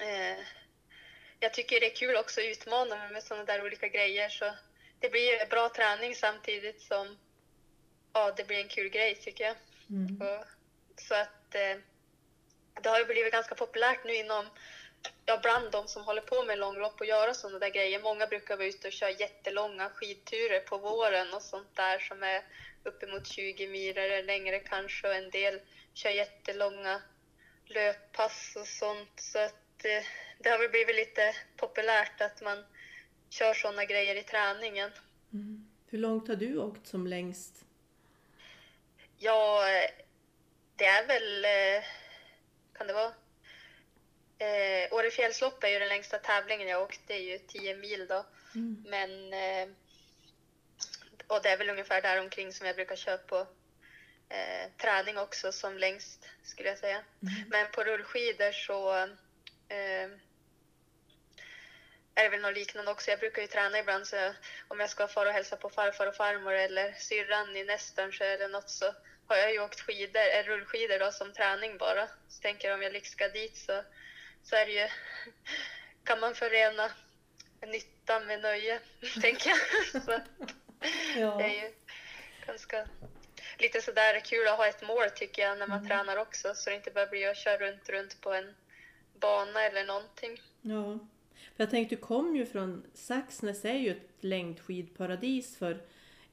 eh, 0.00 0.38
jag 1.40 1.54
tycker 1.54 1.80
det 1.80 1.86
är 1.86 1.96
kul 1.96 2.16
också 2.16 2.40
att 2.40 2.46
utmana 2.46 2.96
mig 2.96 3.10
med 3.10 3.22
sådana 3.22 3.44
där 3.44 3.64
olika 3.64 3.88
grejer 3.88 4.28
så 4.28 4.54
det 5.00 5.08
blir 5.08 5.46
bra 5.46 5.68
träning 5.68 6.14
samtidigt 6.14 6.80
som 6.80 7.18
ja, 8.12 8.32
det 8.36 8.44
blir 8.44 8.58
en 8.58 8.68
kul 8.68 8.88
grej 8.88 9.14
tycker 9.14 9.44
jag. 9.44 9.56
Mm. 9.90 10.20
Och, 10.22 10.44
så 11.00 11.14
att 11.14 11.54
eh, 11.54 11.78
det 12.82 12.88
har 12.88 12.98
ju 12.98 13.04
blivit 13.04 13.32
ganska 13.32 13.54
populärt 13.54 14.04
nu 14.04 14.14
inom, 14.14 14.50
ja 15.26 15.38
bland 15.42 15.72
de 15.72 15.88
som 15.88 16.04
håller 16.04 16.20
på 16.20 16.42
med 16.42 16.58
långlopp 16.58 17.00
och 17.00 17.06
göra 17.06 17.34
sådana 17.34 17.58
där 17.58 17.70
grejer. 17.70 18.00
Många 18.00 18.26
brukar 18.26 18.56
vara 18.56 18.66
ute 18.66 18.86
och 18.86 18.92
köra 18.92 19.10
jättelånga 19.10 19.90
skidturer 19.90 20.60
på 20.60 20.78
våren 20.78 21.34
och 21.34 21.42
sånt 21.42 21.76
där 21.76 21.98
som 21.98 22.22
är 22.22 22.42
uppemot 22.84 23.26
20 23.26 23.66
mil 23.66 23.98
eller 23.98 24.22
längre 24.22 24.60
kanske 24.60 25.08
och 25.08 25.14
en 25.14 25.30
del 25.30 25.60
kör 25.94 26.10
jättelånga 26.10 27.02
löppass 27.66 28.56
och 28.56 28.66
sånt. 28.66 29.20
Så 29.20 29.38
att 29.38 29.84
eh, 29.84 30.04
det 30.42 30.50
har 30.50 30.58
väl 30.58 30.70
blivit 30.70 30.96
lite 30.96 31.34
populärt 31.56 32.20
att 32.20 32.40
man 32.42 32.64
kör 33.30 33.54
sådana 33.54 33.84
grejer 33.84 34.14
i 34.14 34.22
träningen. 34.22 34.90
Mm. 35.32 35.70
Hur 35.86 35.98
långt 35.98 36.28
har 36.28 36.36
du 36.36 36.58
åkt 36.58 36.86
som 36.86 37.06
längst? 37.06 37.64
Ja, 39.18 39.62
det 40.76 40.84
är 40.84 41.06
väl... 41.06 41.44
eh, 41.44 41.84
Kan 42.72 42.86
det 42.86 42.92
vara? 42.92 43.12
Eh, 44.38 44.92
Årefjällslopp 44.92 45.64
är 45.64 45.68
ju 45.68 45.78
den 45.78 45.88
längsta 45.88 46.18
tävlingen 46.18 46.68
jag 46.68 46.82
åkt. 46.82 47.00
Det 47.06 47.14
är 47.14 47.22
ju 47.22 47.38
10 47.38 47.76
mil 47.76 48.06
då. 48.06 48.26
Mm. 48.54 48.84
Men... 48.88 49.32
Eh, 49.32 49.74
och 51.26 51.42
det 51.42 51.48
är 51.48 51.56
väl 51.56 51.70
ungefär 51.70 52.02
där 52.02 52.20
omkring 52.20 52.52
som 52.52 52.66
jag 52.66 52.76
brukar 52.76 52.96
köra 52.96 53.18
på 53.18 53.38
eh, 54.28 54.70
träning 54.76 55.18
också 55.18 55.52
som 55.52 55.78
längst 55.78 56.28
skulle 56.42 56.68
jag 56.68 56.78
säga. 56.78 56.96
Mm. 56.96 57.48
Men 57.48 57.70
på 57.70 57.84
rullskidor 57.84 58.52
så 58.52 58.96
eh, 59.68 60.08
är 62.20 62.24
det 62.24 62.28
väl 62.30 62.40
något 62.40 62.54
liknande 62.54 62.90
också. 62.90 63.10
Jag 63.10 63.18
brukar 63.18 63.42
ju 63.42 63.48
träna 63.48 63.78
ibland 63.78 64.06
så 64.06 64.34
om 64.68 64.80
jag 64.80 64.90
ska 64.90 65.08
fara 65.08 65.28
och 65.28 65.34
hälsa 65.34 65.56
på 65.56 65.70
farfar 65.70 66.06
och 66.06 66.14
farmor 66.14 66.52
eller 66.52 66.92
syrran 66.92 67.56
i 67.56 67.64
Nästernsjö 67.64 68.24
eller 68.24 68.48
något 68.48 68.70
så 68.70 68.94
har 69.26 69.36
jag 69.36 69.52
ju 69.52 69.60
åkt 69.60 69.80
skidor, 69.80 70.20
eh, 70.20 70.42
rullskidor 70.42 70.98
då, 70.98 71.12
som 71.12 71.32
träning 71.32 71.78
bara. 71.78 72.08
Så 72.28 72.40
tänker 72.42 72.68
jag 72.68 72.74
om 72.74 72.82
jag 72.82 73.06
ska 73.06 73.28
dit 73.28 73.56
så, 73.56 73.84
så 74.42 74.56
är 74.56 74.66
det 74.66 74.72
ju, 74.72 74.88
kan 76.04 76.20
man 76.20 76.34
förena 76.34 76.90
nytta 77.66 78.20
med 78.20 78.40
nöje, 78.40 78.80
tänker 79.22 79.50
jag. 79.50 80.02
Så 80.04 80.20
Ja. 81.16 81.36
det 81.38 81.44
är 81.44 81.62
ju 81.64 81.72
ganska 82.46 82.88
lite 83.58 83.80
sådär 83.80 84.20
kul 84.20 84.48
att 84.48 84.56
ha 84.56 84.66
ett 84.66 84.82
mål 84.82 85.10
tycker 85.10 85.42
jag 85.42 85.58
när 85.58 85.66
man 85.66 85.78
Mm. 85.78 85.88
tränar 85.88 86.16
också 86.16 86.54
så 86.54 86.70
det 86.70 86.76
inte 86.76 86.90
bara 86.90 87.06
blir 87.06 87.28
att 87.28 87.36
köra 87.36 87.56
runt, 87.56 87.88
runt 87.88 88.20
på 88.20 88.32
en 88.32 88.54
bana 89.12 89.62
eller 89.64 89.84
någonting. 89.84 90.42
Ja. 90.62 90.98
Jag 91.60 91.70
tänkte, 91.70 91.94
du 91.94 92.00
kom 92.00 92.36
ju 92.36 92.46
från 92.46 92.90
Saxnäs 92.94 93.64
är 93.64 93.74
ju 93.74 93.90
ett 93.90 94.08
längdskidparadis 94.20 95.58
för 95.58 95.82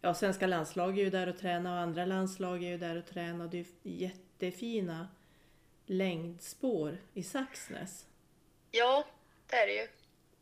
ja, 0.02 0.14
svenska 0.14 0.48
landslag 0.48 1.00
är 1.00 1.04
ju 1.04 1.10
där 1.10 1.30
och 1.30 1.38
tränar 1.38 1.72
och 1.72 1.82
andra 1.82 2.06
landslag 2.06 2.64
är 2.64 2.68
ju 2.68 2.78
där 2.78 2.98
och 2.98 3.06
tränar. 3.06 3.46
och 3.46 3.52
Det 3.52 3.58
är 3.58 3.66
ju 3.84 3.96
jättefina 4.06 5.08
längdspår 5.86 6.98
i 7.14 7.24
Saxnäs. 7.24 8.06
Ja, 8.72 9.08
det 9.48 9.56
är 9.56 9.68
det 9.68 9.74
ju. 9.74 9.88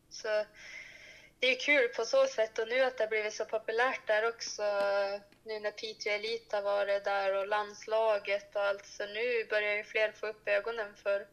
Så 0.09 0.45
det 1.39 1.47
är 1.47 1.59
kul 1.59 1.87
på 1.87 2.05
så 2.05 2.25
sätt 2.25 2.59
och 2.59 2.67
nu 2.67 2.81
att 2.81 2.97
det 2.97 3.03
har 3.03 3.09
blivit 3.09 3.33
så 3.33 3.45
populärt 3.45 4.07
där 4.07 4.27
också. 4.27 4.63
Nu 5.43 5.59
när 5.59 5.71
Piteå 5.71 6.13
Elit 6.13 6.51
har 6.51 6.61
varit 6.61 7.03
där 7.03 7.37
och 7.37 7.47
landslaget 7.47 8.55
och 8.55 8.61
allt 8.61 8.85
så 8.85 9.05
nu 9.05 9.45
börjar 9.49 9.75
ju 9.75 9.83
fler 9.83 10.11
få 10.11 10.27
upp 10.27 10.47
ögonen 10.47 10.95
för 10.95 11.27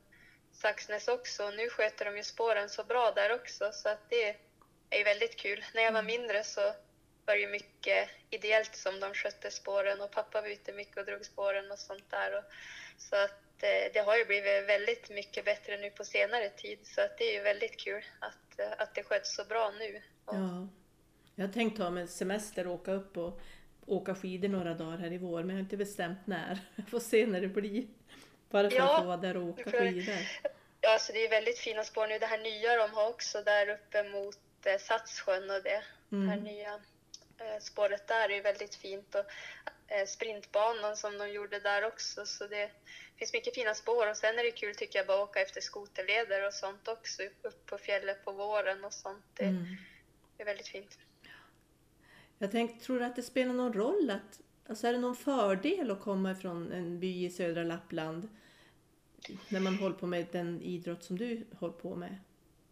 Saxnäs 0.63 1.09
också 1.09 1.51
nu 1.51 1.69
sköter 1.69 2.05
de 2.05 2.17
ju 2.17 2.23
spåren 2.23 2.69
så 2.69 2.85
bra 2.85 3.13
där 3.17 3.35
också 3.35 3.71
så 3.73 3.89
att 3.89 4.11
det 4.11 4.37
är 4.91 4.99
ju 4.99 5.05
väldigt 5.05 5.37
kul. 5.37 5.65
När 5.75 5.83
jag 5.83 5.93
var 5.93 6.03
mindre 6.03 6.45
så 6.45 6.61
var 7.27 7.35
det 7.35 7.41
ju 7.41 7.49
mycket 7.49 8.09
ideellt 8.31 8.77
som 8.77 9.01
de 9.01 9.15
skötte 9.15 9.51
spåren 9.51 10.01
och 10.01 10.11
pappa 10.11 10.41
var 10.41 10.49
ute 10.49 10.73
mycket 10.73 10.97
och 10.97 11.05
drog 11.05 11.25
spåren 11.25 11.71
och 11.71 11.79
sånt 11.79 12.11
där. 12.11 12.39
Och, 12.39 12.45
så 12.99 13.17
att 13.17 13.63
eh, 13.63 13.93
det 13.93 14.01
har 14.07 14.17
ju 14.17 14.25
blivit 14.25 14.69
väldigt 14.69 15.11
mycket 15.11 15.45
bättre 15.45 15.77
nu 15.77 15.91
på 15.91 16.05
senare 16.05 16.49
tid 16.49 16.79
så 16.83 17.01
att 17.01 17.19
det 17.19 17.25
är 17.25 17.33
ju 17.33 17.43
väldigt 17.43 17.77
kul 17.81 18.05
att, 18.19 18.59
eh, 18.59 18.73
att 18.79 18.95
det 18.95 19.03
sköts 19.03 19.35
så 19.35 19.45
bra 19.45 19.73
nu. 19.79 20.03
Och, 20.25 20.35
Ja. 20.35 20.69
Jag 21.35 21.47
har 21.47 21.53
tänkt 21.53 21.77
ta 21.77 21.91
mig 21.91 22.09
semester 22.09 22.67
och 22.67 22.75
åka 22.75 22.93
upp 22.93 23.17
och 23.17 23.41
åka 23.87 24.15
skidor 24.15 24.49
några 24.49 24.75
dagar 24.75 24.99
här 24.99 25.13
i 25.13 25.19
vår 25.19 25.43
men 25.43 25.49
jag 25.49 25.57
har 25.57 25.65
inte 25.65 25.77
bestämt 25.77 26.27
när. 26.27 26.59
Jag 26.77 26.89
får 26.89 27.01
se 27.01 27.27
när 27.27 27.41
det 27.41 27.49
blir. 27.49 27.87
Bara 28.53 28.71
för 28.71 28.77
Ja, 28.77 28.95
att 28.95 29.01
få 29.03 29.07
vara 29.07 29.17
där 29.17 29.37
och 29.37 29.43
åka 29.43 29.71
skidor. 29.71 30.15
Ja, 30.81 30.93
alltså 30.93 31.13
det 31.13 31.25
är 31.27 31.31
väldigt 31.31 31.59
fina 31.59 31.85
spår 31.85 32.07
nu. 32.07 32.19
Det 32.19 32.27
här 32.27 32.39
nya 32.39 32.77
de 32.77 32.91
har 32.95 33.09
också 33.09 33.43
där 33.43 33.69
uppe 33.69 34.03
mot 34.09 34.39
eh, 34.65 34.79
Satssjön 34.79 35.51
och 35.51 35.63
det. 35.63 35.83
Det 36.09 36.17
här 36.17 36.33
Mm. 36.39 36.45
nya 36.45 36.75
eh, 37.39 37.59
spåret 37.61 38.07
där 38.09 38.29
är 38.29 38.35
ju 38.35 38.41
väldigt 38.41 38.75
fint 38.75 39.15
och 39.15 39.25
eh, 39.93 40.07
sprintbanan 40.07 40.97
som 40.97 41.19
de 41.19 41.29
gjorde 41.31 41.61
där 41.61 41.85
också. 41.85 42.27
Så 42.27 42.47
det 42.47 42.71
finns 43.17 43.33
mycket 43.33 43.55
fina 43.55 43.75
spår 43.75 44.11
och 44.11 44.17
sen 44.17 44.39
är 44.39 44.45
det 44.45 44.51
kul 44.51 44.75
tycker 44.75 44.99
jag 44.99 45.07
bara 45.07 45.23
åka 45.23 45.41
efter 45.41 45.61
skoterleder 45.61 46.47
och 46.47 46.55
sånt 46.55 46.89
också 46.89 47.23
upp 47.43 47.67
på 47.67 47.79
fjället 47.79 48.25
på 48.25 48.33
våren 48.33 48.85
och 48.85 48.93
sånt. 48.93 49.25
Det 49.35 49.45
Mm. 49.45 49.65
är 50.39 50.45
väldigt 50.45 50.69
fint. 50.69 50.99
Jag 52.39 52.51
tänkte, 52.51 52.85
tror 52.85 52.99
du 52.99 53.05
att 53.05 53.17
det 53.17 53.23
spelar 53.23 53.53
någon 53.55 53.73
roll 53.73 54.11
att, 54.11 54.41
alltså 54.71 54.87
är 54.87 54.93
det 54.93 54.99
någon 54.99 55.17
fördel 55.17 55.91
att 55.91 56.01
komma 56.01 56.31
ifrån 56.33 56.73
en 56.73 57.01
by 57.01 57.25
i 57.25 57.31
södra 57.31 57.63
Lappland 57.63 58.29
när 59.49 59.61
man 59.61 59.75
håller 59.75 59.97
på 59.97 60.07
med 60.07 60.27
den 60.33 60.63
idrott 60.63 61.05
som 61.05 61.19
du 61.19 61.47
håller 61.59 61.75
på 61.75 61.95
med? 61.97 62.19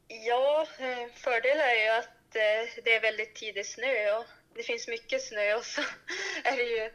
Ja, 0.09 0.67
eh, 0.79 1.13
fördelen 1.15 1.61
är 1.61 1.85
ju 1.85 1.91
att 1.99 2.37
eh, 2.37 2.83
det 2.85 2.95
är 2.95 3.01
väldigt 3.01 3.35
tidig 3.35 3.67
snö 3.67 4.19
och 4.19 4.25
det 4.55 4.63
finns 4.63 4.89
mycket 4.89 5.23
snö 5.23 5.55
och 5.55 5.65
så 5.65 5.81
är 6.45 6.57
det 6.57 6.63
ju 6.63 6.91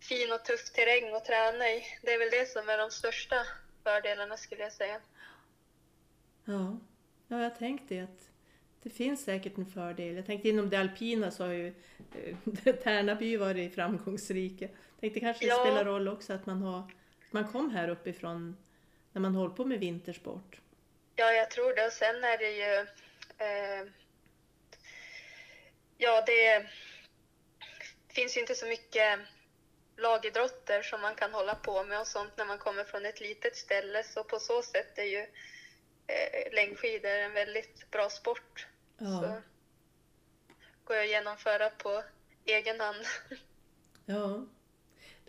fin 0.00 0.32
och 0.32 0.44
tuff 0.44 0.72
terräng 0.72 1.14
att 1.14 1.24
träna 1.24 1.68
i. 1.68 1.82
Det 2.02 2.12
är 2.12 2.18
väl 2.18 2.30
det 2.30 2.48
som 2.48 2.68
är 2.68 2.78
de 2.78 2.90
största 2.90 3.36
fördelarna 3.82 4.36
skulle 4.36 4.62
jag 4.62 4.72
säga. 4.72 5.00
Ja, 6.44 6.76
ja 7.28 7.42
jag 7.42 7.58
tänkte 7.58 8.02
att 8.02 8.30
det 8.82 8.90
finns 8.90 9.24
säkert 9.24 9.58
en 9.58 9.66
fördel. 9.66 10.16
Jag 10.16 10.26
tänkte 10.26 10.48
inom 10.48 10.70
det 10.70 10.76
alpina 10.76 11.30
så 11.30 11.44
har 11.44 11.52
ju 11.52 11.74
eh, 12.14 12.74
Tärnaby 12.82 13.36
varit 13.36 13.74
framgångsrika. 13.74 14.64
Jag 14.64 15.00
tänkte 15.00 15.20
kanske 15.20 15.44
det 15.44 15.48
Ja. 15.48 15.64
spelar 15.64 15.84
roll 15.84 16.08
också 16.08 16.32
att 16.32 16.46
man, 16.46 16.62
har, 16.62 16.92
man 17.30 17.52
kom 17.52 17.70
här 17.70 17.88
uppifrån 17.88 18.56
när 19.16 19.20
man 19.20 19.34
håller 19.34 19.54
på 19.54 19.64
med 19.64 19.80
vintersport. 19.80 20.60
Ja, 21.14 21.32
jag 21.32 21.50
tror 21.50 21.74
det. 21.74 21.86
Och 21.86 21.92
sen 21.92 22.24
är 22.24 22.38
det 22.38 22.50
ju... 22.50 22.86
Eh, 23.38 23.86
ja, 25.96 26.24
det 26.26 26.66
finns 28.08 28.36
ju 28.36 28.40
inte 28.40 28.54
så 28.54 28.66
mycket 28.66 29.20
lagidrotter 29.96 30.82
som 30.82 31.00
man 31.00 31.14
kan 31.14 31.32
hålla 31.32 31.54
på 31.54 31.84
med 31.84 32.00
och 32.00 32.06
sånt 32.06 32.36
när 32.36 32.44
man 32.44 32.58
kommer 32.58 32.84
från 32.84 33.06
ett 33.06 33.20
litet 33.20 33.56
ställe. 33.56 34.02
Så 34.04 34.24
på 34.24 34.38
så 34.38 34.62
sätt 34.62 34.98
är 34.98 35.04
ju 35.04 35.26
eh, 36.06 36.52
längdskidor 36.52 37.10
en 37.10 37.32
väldigt 37.32 37.90
bra 37.90 38.10
sport. 38.10 38.66
Ja. 38.98 39.06
Så 39.06 39.42
går 40.84 40.96
jag 40.96 41.04
att 41.04 41.10
genomföra 41.10 41.70
på 41.70 42.02
egen 42.44 42.80
hand. 42.80 43.04
Ja. 44.06 44.46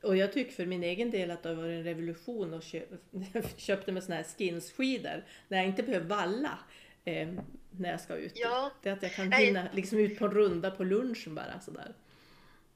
Och 0.04 0.18
jag 0.18 0.34
tycker 0.34 0.52
för 0.52 0.66
min 0.66 0.84
egen 0.84 1.12
del 1.12 1.32
att 1.32 1.44
det 1.44 1.50
har 1.50 1.56
varit 1.56 1.78
en 1.78 1.84
revolution 1.84 2.62
köpa, 2.62 2.96
jag 3.34 3.44
köpte 3.58 3.92
med 3.92 4.04
såna 4.04 4.16
här 4.16 4.24
skinsskidor 4.24 5.24
när 5.48 5.58
jag 5.58 5.68
inte 5.68 5.84
behöver 5.84 6.06
valla 6.06 6.60
eh, 7.06 7.28
när 7.72 7.92
jag 7.92 8.02
ska 8.02 8.16
ut. 8.16 8.34
Ja. 8.36 8.72
Det 8.84 8.90
är 8.90 8.94
att 8.94 9.04
jag 9.04 9.14
kan 9.14 9.32
hinna 9.32 9.68
liksom 9.74 10.00
ut 10.00 10.20
på 10.20 10.26
en 10.26 10.32
runda 10.32 10.72
på 10.72 10.84
lunchen 10.84 11.36
bara 11.36 11.60
sådär. 11.60 11.94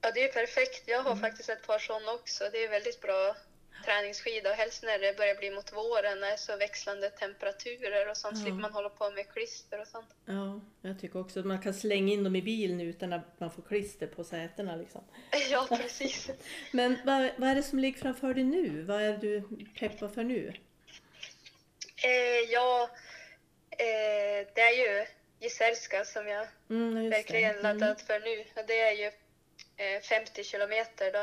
Ja, 0.02 0.12
det 0.12 0.24
är 0.24 0.34
perfekt. 0.34 0.88
Jag 0.88 1.04
har 1.04 1.16
faktiskt 1.16 1.50
ett 1.50 1.68
par 1.68 1.80
sådana 1.80 2.12
också. 2.12 2.44
Det 2.52 2.64
är 2.64 2.70
väldigt 2.70 3.02
bra 3.02 3.36
träningsskida 3.86 4.50
och 4.50 4.56
helst 4.56 4.84
när 4.84 5.00
det 5.00 5.17
börjar 5.17 5.36
bli 5.36 5.52
mot 5.52 5.74
våren 5.74 6.20
när 6.20 6.28
det 6.28 6.34
är 6.34 6.38
så 6.38 6.58
växlande 6.58 7.10
temperaturer 7.10 8.10
och 8.10 8.17
sånt 8.17 8.38
Ja. 8.38 8.41
slipper 8.44 8.60
man 8.62 8.74
hålla 8.74 8.89
på 8.89 9.10
med 9.12 9.30
klister 9.34 9.82
och 9.82 9.88
sånt. 9.88 10.10
Ja, 10.26 10.62
jag 10.82 11.00
tycker 11.00 11.20
också 11.20 11.39
att 11.39 11.46
man 11.46 11.62
kan 11.62 11.74
slänga 11.74 12.13
in 12.13 12.24
dem 12.24 12.36
i 12.36 12.41
bilen 12.41 12.82
utan 12.82 13.13
att 13.13 13.39
man 13.39 13.52
får 13.52 13.62
klister 13.62 14.08
på 14.08 14.24
sätena 14.24 14.76
liksom. 14.76 15.04
Ja, 15.52 15.67
precis. 15.70 16.30
Men 16.72 16.98
vad, 17.06 17.30
vad 17.38 17.50
är 17.50 17.56
det 17.56 17.63
som 17.63 17.80
ligger 17.80 18.00
framför 18.00 18.34
dig 18.34 18.44
nu? 18.44 18.82
Vad 18.84 19.02
är 19.02 19.17
du 19.17 19.44
peppad 19.80 20.13
för 20.13 20.24
nu? 20.24 20.54
Eh, 22.04 22.52
ja, 22.52 22.89
eh, 23.72 24.48
det 24.56 24.62
är 24.62 24.72
ju 25.00 25.06
Jizerska 25.39 26.06
som 26.06 26.28
jag 26.28 26.48
Mm, 26.70 27.10
verkligen 27.10 27.56
det. 27.56 27.62
laddat 27.62 28.02
för 28.02 28.20
nu. 28.20 28.46
Det 28.67 28.80
är 28.80 28.91
ju 28.91 29.06
eh, 29.78 30.02
50 30.02 30.44
kilometer 30.44 31.12
då, 31.12 31.20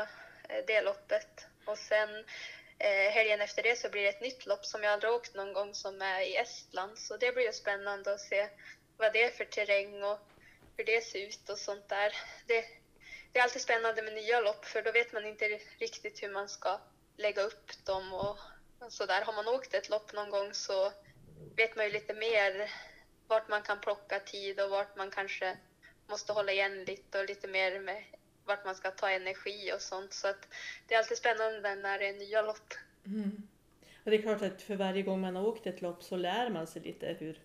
eh, 0.49 0.63
det 0.67 0.81
loppet. 0.81 1.45
Och 1.69 1.77
sen 1.77 2.25
eh, 2.79 3.11
helgen 3.11 3.41
efter 3.41 3.63
det 3.63 3.75
så 3.75 3.89
blir 3.89 4.01
det 4.03 4.09
ett 4.09 4.21
nytt 4.21 4.45
lopp 4.45 4.65
som 4.65 4.83
jag 4.83 4.93
aldrig 4.93 5.11
åkt 5.11 5.35
någon 5.35 5.53
gång 5.53 5.75
som 5.75 6.01
är 6.01 6.21
i 6.21 6.35
Estland. 6.35 6.97
Så 6.97 7.17
det 7.17 7.31
blir 7.31 7.45
ju 7.45 7.53
spännande 7.53 8.13
att 8.13 8.19
se 8.19 8.49
vad 8.97 9.13
det 9.13 9.23
är 9.23 9.29
för 9.29 9.45
terräng 9.45 10.03
och 10.03 10.19
hur 10.77 10.83
det 10.83 11.01
ser 11.01 11.19
ut 11.19 11.49
och 11.49 11.57
sånt 11.57 11.89
där. 11.89 12.15
Det, 12.47 12.65
det 13.31 13.39
är 13.39 13.43
alltid 13.43 13.61
spännande 13.61 14.01
med 14.01 14.13
nya 14.13 14.39
lopp 14.39 14.65
för 14.65 14.81
då 14.81 14.91
vet 14.91 15.13
man 15.13 15.25
inte 15.25 15.59
riktigt 15.77 16.23
hur 16.23 16.29
man 16.29 16.49
ska 16.49 16.79
lägga 17.17 17.41
upp 17.41 17.85
dem 17.85 18.13
och 18.13 18.37
så 18.89 19.05
där. 19.05 19.21
Har 19.21 19.33
man 19.33 19.47
åkt 19.47 19.73
ett 19.73 19.89
lopp 19.89 20.13
någon 20.13 20.29
gång 20.29 20.53
så 20.53 20.91
vet 21.55 21.75
man 21.75 21.85
ju 21.85 21.91
lite 21.91 22.13
mer 22.13 22.71
vart 23.27 23.47
man 23.47 23.61
kan 23.61 23.79
plocka 23.79 24.19
tid 24.19 24.59
och 24.59 24.69
vart 24.69 24.95
man 24.95 25.11
kanske 25.11 25.57
måste 26.07 26.33
hålla 26.33 26.51
igen 26.51 26.83
lite 26.83 27.19
och 27.19 27.25
lite 27.25 27.47
mer 27.47 27.79
med 27.79 28.03
vart 28.49 28.65
man 28.65 28.75
ska 28.75 28.91
ta 28.91 29.09
energi 29.09 29.71
och 29.75 29.81
sånt. 29.81 30.13
Så 30.13 30.27
att 30.27 30.47
det 30.87 30.93
är 30.93 30.99
alltid 30.99 31.17
spännande 31.17 31.75
när 31.75 31.99
det 31.99 32.07
är 32.07 32.13
nya 32.13 32.41
lopp. 32.41 32.73
Mm. 33.05 33.47
Och 34.03 34.11
det 34.11 34.17
är 34.17 34.21
klart 34.21 34.41
att 34.41 34.61
för 34.61 34.75
varje 34.75 35.01
gång 35.01 35.21
man 35.21 35.35
har 35.35 35.47
åkt 35.47 35.67
ett 35.67 35.81
lopp 35.81 36.03
så 36.03 36.15
lär 36.15 36.49
man 36.49 36.67
sig 36.67 36.81
lite 36.81 37.15
hur 37.19 37.41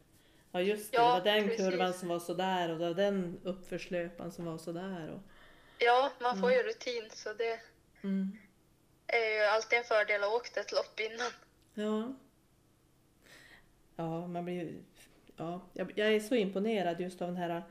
Ja 0.52 0.60
just 0.60 0.92
det, 0.92 0.96
Ja, 0.96 1.02
det 1.02 1.30
var 1.30 1.36
den 1.36 1.48
precis. 1.48 1.66
kurvan 1.66 1.94
som 1.94 2.08
var 2.08 2.18
sådär 2.18 2.70
och 2.70 2.78
det 2.78 2.86
var 2.86 2.94
den 2.94 3.40
uppförslöpan 3.44 4.32
som 4.32 4.44
var 4.44 4.58
sådär. 4.58 5.10
Och, 5.10 5.20
Ja, 5.78 6.10
man 6.20 6.40
får 6.40 6.52
ju 6.52 6.62
rutin 6.62 7.10
så 7.10 7.32
det 7.32 7.60
mm. 8.02 8.38
är 9.06 9.38
ju 9.38 9.44
alltid 9.44 9.78
en 9.78 9.84
fördel 9.84 10.22
att 10.22 10.28
ha 10.28 10.36
åkt 10.36 10.56
ett 10.56 10.72
lopp 10.72 11.00
innan. 11.00 11.30
Ja. 11.74 12.14
Ja, 13.96 14.26
man 14.26 14.44
blir 14.44 14.74
ja, 15.36 15.60
jag, 15.72 15.92
jag 15.94 16.14
är 16.14 16.20
så 16.20 16.34
imponerad 16.34 17.00
just 17.00 17.22
av 17.22 17.28
den 17.28 17.36
här 17.36 17.62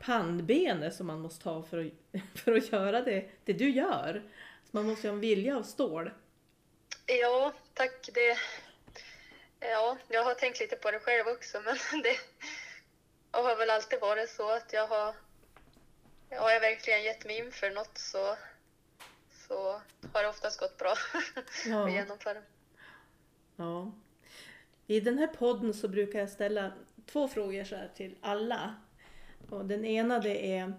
pannbenet 0.00 0.94
som 0.94 1.06
man 1.06 1.20
måste 1.20 1.48
ha 1.48 1.62
för 1.62 1.78
att, 1.86 2.22
för 2.44 2.52
att 2.52 2.72
göra 2.72 3.02
det, 3.02 3.30
det 3.44 3.52
du 3.52 3.70
gör. 3.70 4.22
Så 4.64 4.68
man 4.70 4.86
måste 4.86 5.06
ju 5.06 5.10
ha 5.10 5.14
en 5.14 5.20
vilja 5.20 5.56
av 5.56 5.62
stål. 5.62 6.10
Ja, 7.06 7.52
tack. 7.74 8.10
Det, 8.14 8.38
ja, 9.60 9.98
jag 10.08 10.24
har 10.24 10.34
tänkt 10.34 10.60
lite 10.60 10.76
på 10.76 10.90
det 10.90 11.00
själv 11.00 11.28
också, 11.28 11.60
men 11.64 11.76
det 12.02 12.16
har 13.30 13.56
väl 13.56 13.70
alltid 13.70 14.00
varit 14.00 14.30
så 14.30 14.50
att 14.50 14.72
jag 14.72 14.86
har... 14.86 15.14
Har 16.30 16.50
jag 16.50 16.60
verkligen 16.60 17.02
gett 17.02 17.24
mig 17.24 17.38
in 17.38 17.52
för 17.52 17.70
något 17.70 17.98
så, 17.98 18.36
så 19.48 19.80
har 20.12 20.22
det 20.22 20.28
oftast 20.28 20.60
gått 20.60 20.76
bra 20.76 20.94
Ja. 21.66 21.84
att 21.84 21.92
genomföra. 21.92 22.42
Ja. 23.56 23.92
I 24.86 25.00
den 25.00 25.18
här 25.18 25.26
podden 25.26 25.74
så 25.74 25.88
brukar 25.88 26.18
jag 26.18 26.28
ställa 26.28 26.72
två 27.06 27.28
frågor 27.28 27.64
så 27.64 27.76
till 27.96 28.16
alla. 28.20 28.74
Och 29.50 29.64
den 29.64 29.84
ena 29.84 30.18
det 30.18 30.52
är 30.56 30.72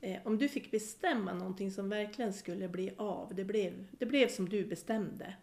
eh, 0.00 0.16
om 0.24 0.38
du 0.38 0.48
fick 0.48 0.70
bestämma 0.70 1.32
någonting 1.32 1.70
som 1.70 1.88
verkligen 1.88 2.32
skulle 2.32 2.68
bli 2.68 2.94
av, 2.98 3.34
det 3.34 3.44
blev, 3.44 3.86
det 3.90 4.06
blev 4.06 4.28
som 4.28 4.48
du 4.48 4.64
bestämde. 4.64 5.34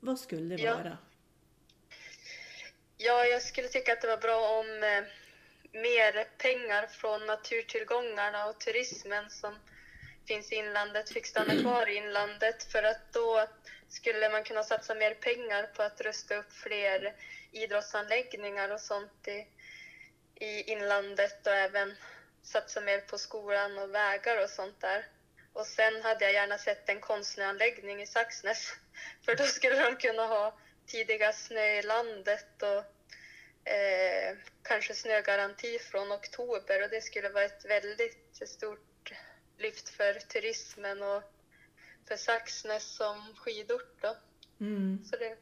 Vad 0.00 0.18
skulle 0.18 0.56
det 0.56 0.62
Ja. 0.62 0.74
vara? 0.74 0.98
Ja, 2.96 3.24
jag 3.24 3.42
skulle 3.42 3.68
tycka 3.68 3.92
att 3.92 4.00
det 4.00 4.08
var 4.08 4.16
bra 4.16 4.60
om 4.60 4.66
eh, 4.82 5.04
mer 5.80 6.24
pengar 6.38 6.86
från 6.86 7.26
naturtillgångarna 7.26 8.46
och 8.46 8.58
turismen 8.60 9.30
som 9.30 9.54
finns 10.26 10.52
i 10.52 10.54
inlandet 10.56 11.10
fick 11.10 11.26
stanna 11.26 11.54
kvar 11.62 11.88
i 11.88 11.96
inlandet 11.96 12.62
för 12.72 12.82
att 12.82 13.12
då 13.12 13.46
skulle 13.88 14.30
man 14.30 14.44
kunna 14.44 14.62
satsa 14.62 14.94
mer 14.94 15.14
pengar 15.14 15.62
på 15.76 15.82
att 15.82 16.00
rusta 16.00 16.36
upp 16.36 16.52
fler 16.52 17.14
idrottsanläggningar 17.52 18.70
och 18.74 18.80
sånt 18.80 19.28
i, 19.28 19.46
i 20.34 20.70
inlandet 20.72 21.46
och 21.46 21.52
även 21.52 21.96
satsa 22.42 22.80
mer 22.80 23.00
på 23.00 23.18
skolan 23.18 23.78
och 23.78 23.94
vägar 23.94 24.42
och 24.42 24.50
sånt 24.50 24.80
där. 24.80 25.06
Och 25.52 25.66
sen 25.66 26.02
hade 26.02 26.24
jag 26.24 26.34
gärna 26.34 26.58
sett 26.58 26.88
en 26.88 27.00
konstnäranläggning 27.00 28.02
i 28.02 28.06
Saxnäs 28.06 28.72
för 29.24 29.36
då 29.36 29.44
skulle 29.44 29.90
de 29.90 29.96
kunna 29.96 30.26
ha 30.26 30.58
tidiga 30.86 31.32
snö 31.32 31.78
i 31.78 31.82
landet 31.82 32.62
och 32.62 32.84
eh, 33.72 34.36
kanske 34.62 34.94
snögaranti 34.94 35.78
från 35.78 36.12
oktober 36.12 36.82
och 36.82 36.90
det 36.90 37.00
skulle 37.00 37.28
vara 37.28 37.44
ett 37.44 37.64
väldigt 37.64 38.48
stort 38.48 39.12
lyft 39.58 39.88
för 39.88 40.14
turismen 40.14 41.02
och 41.02 41.22
för 42.08 42.16
Saxnäs 42.16 42.96
som 42.96 43.34
skidort 43.36 44.02
då. 44.02 44.16
Mm. 44.60 45.04
Så 45.04 45.16
det 45.16 45.36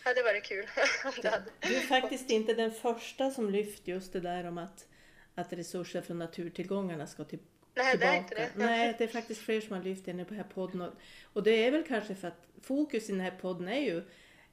hade 0.04 0.22
varit 0.22 0.44
kul 0.44 0.66
det 1.22 1.42
Du 1.60 1.76
är 1.76 1.80
faktiskt 1.80 2.30
inte 2.30 2.54
den 2.54 2.72
första 2.72 3.30
som 3.30 3.50
lyft 3.50 3.88
just 3.88 4.12
det 4.12 4.20
där 4.20 4.44
om 4.44 4.58
att, 4.58 4.88
att 5.34 5.52
resurser 5.52 6.02
från 6.02 6.18
naturtillgångarna 6.18 7.06
ska 7.06 7.24
till, 7.24 7.38
Nej, 7.74 7.84
det 7.84 7.90
tillbaka. 7.90 8.12
är 8.12 8.18
inte 8.18 8.34
det. 8.34 8.50
Nej, 8.54 8.94
det 8.98 9.04
är 9.04 9.08
faktiskt 9.08 9.40
fler 9.40 9.60
som 9.60 9.76
har 9.76 9.82
lyft 9.82 10.04
det 10.04 10.12
nu 10.12 10.24
på 10.24 10.30
den 10.30 10.42
här 10.42 10.50
podden. 10.54 10.80
Och, 10.80 10.92
och 11.22 11.42
det 11.42 11.66
är 11.66 11.70
väl 11.70 11.84
kanske 11.84 12.14
för 12.14 12.28
att 12.28 12.46
fokus 12.62 13.08
i 13.08 13.12
den 13.12 13.20
här 13.20 13.34
podden 13.40 13.68
är 13.68 13.80
ju 13.80 14.02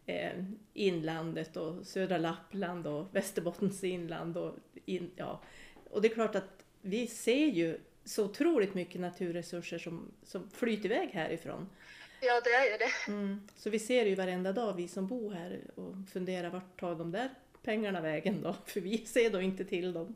eh, 0.06 0.44
inlandet 0.74 1.58
och 1.58 1.88
södra 1.88 2.18
Lappland 2.18 2.88
och 2.88 3.16
Västerbottens 3.16 3.84
inland. 3.84 4.38
Och, 4.38 4.56
in, 4.86 5.12
ja. 5.16 5.44
och 5.90 6.02
det 6.02 6.08
är 6.08 6.14
klart 6.14 6.36
att 6.36 6.66
vi 6.82 7.08
ser 7.08 7.46
ju 7.46 7.80
så 8.06 8.26
otroligt 8.26 8.74
mycket 8.74 9.02
naturresurser 9.02 9.80
som, 9.80 10.12
som 10.24 10.50
flyter 10.50 10.86
iväg 10.86 11.10
härifrån. 11.10 11.70
Ja, 12.22 12.42
det 12.44 12.50
är 12.50 12.72
ju 12.72 12.78
det. 12.78 13.12
Mm. 13.12 13.48
Så 13.56 13.70
vi 13.70 13.80
ser 13.80 14.06
ju 14.06 14.16
varenda 14.16 14.54
dag, 14.54 14.74
vi 14.74 14.88
som 14.88 15.08
bor 15.08 15.34
här, 15.34 15.62
och 15.76 15.94
funderar 16.14 16.50
vart 16.50 16.80
tar 16.80 16.96
de 16.96 17.12
där 17.12 17.30
pengarna 17.64 18.02
vägen 18.02 18.42
då? 18.42 18.56
För 18.66 18.82
vi 18.82 19.06
ser 19.06 19.30
då 19.30 19.42
inte 19.42 19.66
till 19.66 19.94
dem. 19.94 20.16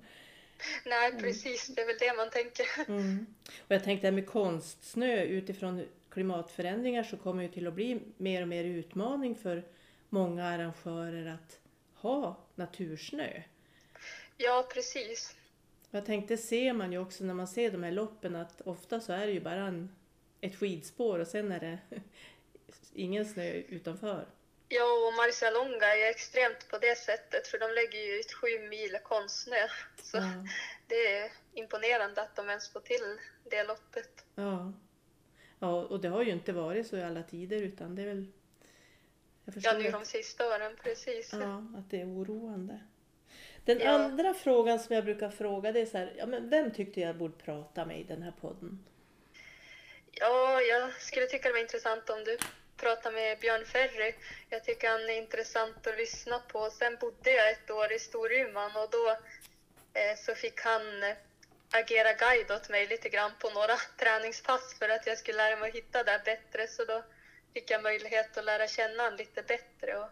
Nej, 0.86 1.18
precis. 1.18 1.68
Det 1.68 1.82
är 1.82 1.88
väl 1.88 1.96
det 2.00 2.14
man 2.18 2.30
tänker. 2.30 2.66
Mm. 2.88 3.26
Och 3.68 3.72
jag 3.72 3.84
tänkte 3.84 4.08
det 4.08 4.12
här 4.12 4.22
med 4.22 4.28
konstsnö, 4.28 5.24
utifrån 5.24 5.86
klimatförändringar 6.10 7.04
så 7.04 7.18
kommer 7.18 7.44
det 7.44 7.50
till 7.50 7.68
att 7.68 7.74
bli 7.74 8.00
mer 8.18 8.42
och 8.42 8.48
mer 8.48 8.64
utmaning 8.64 9.36
för 9.36 9.64
många 10.10 10.46
arrangörer 10.46 11.26
att 11.26 11.60
ha 11.96 12.38
natursnö. 12.56 13.42
Ja, 14.38 14.70
precis. 14.74 15.36
Jag 15.92 16.06
tänkte, 16.06 16.38
ser 16.38 16.74
man 16.74 16.92
ju 16.92 16.98
också 16.98 17.24
när 17.24 17.34
man 17.34 17.48
ser 17.48 17.72
de 17.72 17.84
här 17.84 17.92
loppen 17.92 18.36
att 18.36 18.62
ofta 18.62 19.00
så 19.00 19.14
är 19.14 19.28
det 19.28 19.34
ju 19.34 19.40
bara 19.40 19.68
en, 19.68 19.96
ett 20.42 20.56
skidspår 20.56 21.20
och 21.20 21.28
sen 21.28 21.52
är 21.52 21.60
det 21.60 21.80
ingen 22.94 23.26
snö 23.26 23.52
utanför. 23.54 24.26
Ja, 24.70 25.08
och 25.08 25.14
Marcialonga 25.14 25.86
är 25.86 25.98
ju 25.98 26.04
extremt 26.04 26.70
på 26.70 26.78
det 26.78 26.98
sättet 26.98 27.48
för 27.48 27.60
de 27.60 27.72
lägger 27.72 28.00
ju 28.08 28.20
ut 28.20 28.34
sju 28.34 28.60
mil 28.70 28.98
konstsnö. 29.04 29.56
Så 30.02 30.18
Ja. 30.18 30.24
det 30.88 31.18
är 31.18 31.32
imponerande 31.54 32.22
att 32.22 32.36
de 32.36 32.50
ens 32.50 32.70
får 32.70 32.80
till 32.80 33.18
det 33.50 33.64
loppet. 33.64 34.26
Ja. 34.36 34.74
ja, 35.60 35.84
och 35.84 36.02
det 36.02 36.08
har 36.08 36.24
ju 36.24 36.32
inte 36.32 36.54
varit 36.54 36.88
så 36.88 36.98
i 36.98 37.04
alla 37.04 37.24
tider 37.24 37.62
utan 37.62 37.96
det 37.96 38.02
är 38.02 38.06
väl... 38.08 38.28
Ja, 39.46 39.74
nu 39.78 39.88
att, 39.88 39.94
de 39.94 40.06
sista 40.06 40.48
åren, 40.56 40.76
precis. 40.84 41.30
ja, 41.34 41.66
att 41.78 41.90
det 41.90 42.02
är 42.02 42.06
oroande. 42.06 42.80
Den 43.66 43.80
Ja. 43.80 43.90
andra 43.90 44.34
frågan 44.34 44.80
som 44.80 44.96
jag 44.96 45.06
brukar 45.06 45.30
fråga 45.30 45.72
det 45.72 45.80
är 45.80 45.86
så 45.86 45.98
här, 45.98 46.14
ja, 46.18 46.26
men 46.26 46.50
vem 46.50 46.72
tyckte 46.72 47.00
jag 47.02 47.18
borde 47.18 47.34
prata 47.38 47.86
med 47.86 48.00
i 48.00 48.04
den 48.04 48.22
här 48.22 48.34
podden? 48.42 48.86
Ja, 50.12 50.62
jag 50.62 51.02
skulle 51.02 51.26
tycka 51.26 51.48
det 51.48 51.54
var 51.54 51.60
intressant 51.60 52.10
om 52.10 52.24
du 52.24 52.38
pratade 52.78 53.16
med 53.16 53.40
Björn 53.40 53.66
Ferry. 53.66 54.14
Jag 54.50 54.64
tycker 54.64 54.90
han 54.90 55.10
är 55.10 55.18
intressant 55.18 55.88
att 55.88 55.98
lyssna 55.98 56.40
på. 56.40 56.70
Sen 56.70 56.98
bodde 57.02 57.32
jag 57.32 57.52
ett 57.52 57.70
år 57.72 57.92
i 57.92 58.00
Storuman 58.00 58.76
och 58.76 58.90
då 58.90 59.10
eh, 59.94 60.18
så 60.18 60.36
fick 60.36 60.62
han 60.62 61.04
eh, 61.04 61.16
agera 61.72 62.14
guide 62.14 62.52
åt 62.52 62.70
mig 62.70 62.88
lite 62.88 63.10
grann 63.10 63.32
på 63.40 63.50
några 63.50 63.78
träningspass 63.98 64.76
för 64.80 64.90
att 64.90 65.08
jag 65.08 65.18
skulle 65.18 65.38
lära 65.38 65.56
mig 65.56 65.70
att 65.70 65.76
hitta 65.76 66.04
det 66.04 66.22
bättre. 66.26 66.68
Så 66.68 66.86
då 66.86 67.04
fick 67.54 67.72
jag 67.72 67.84
möjlighet 67.84 68.38
att 68.38 68.46
lära 68.46 68.68
känna 68.68 69.04
honom 69.04 69.18
lite 69.18 69.42
bättre. 69.42 69.98
Och 69.98 70.10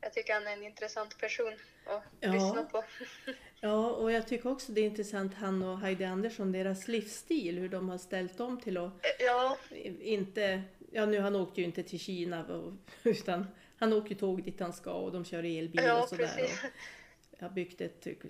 jag 0.00 0.12
tycker 0.12 0.34
han 0.34 0.46
är 0.46 0.52
en 0.52 0.62
intressant 0.62 1.18
person 1.18 1.52
att 1.86 2.02
Ja. 2.20 2.32
lyssna 2.32 2.62
på. 2.64 2.84
Ja, 3.60 3.90
och 3.90 4.12
jag 4.12 4.28
tycker 4.28 4.50
också 4.50 4.72
det 4.72 4.80
är 4.80 4.84
intressant 4.84 5.34
han 5.34 5.62
och 5.62 5.78
Heidi 5.80 6.04
Andersson, 6.04 6.52
deras 6.52 6.88
livsstil, 6.88 7.58
hur 7.58 7.68
de 7.68 7.88
har 7.88 7.98
ställt 7.98 8.40
om 8.40 8.60
till 8.60 8.76
att 8.76 8.92
Ja, 9.18 9.58
inte, 10.00 10.62
ja 10.92 11.06
nu 11.06 11.20
han 11.20 11.36
åkte 11.36 11.60
ju 11.60 11.66
inte 11.66 11.82
till 11.82 12.00
Kina 12.00 12.44
utan 13.02 13.46
han 13.78 13.92
åker 13.92 14.14
tåg 14.14 14.42
dit 14.44 14.60
han 14.60 14.72
ska 14.72 14.92
och 14.92 15.12
de 15.12 15.24
kör 15.24 15.38
elbil 15.38 15.80
ja 15.84 16.02
och 16.02 16.08
sådär. 16.08 16.26
precis. 16.36 16.64
Och 17.30 17.40
har 17.40 17.50
byggt 17.50 17.80
ett, 17.80 18.06
ett, 18.06 18.24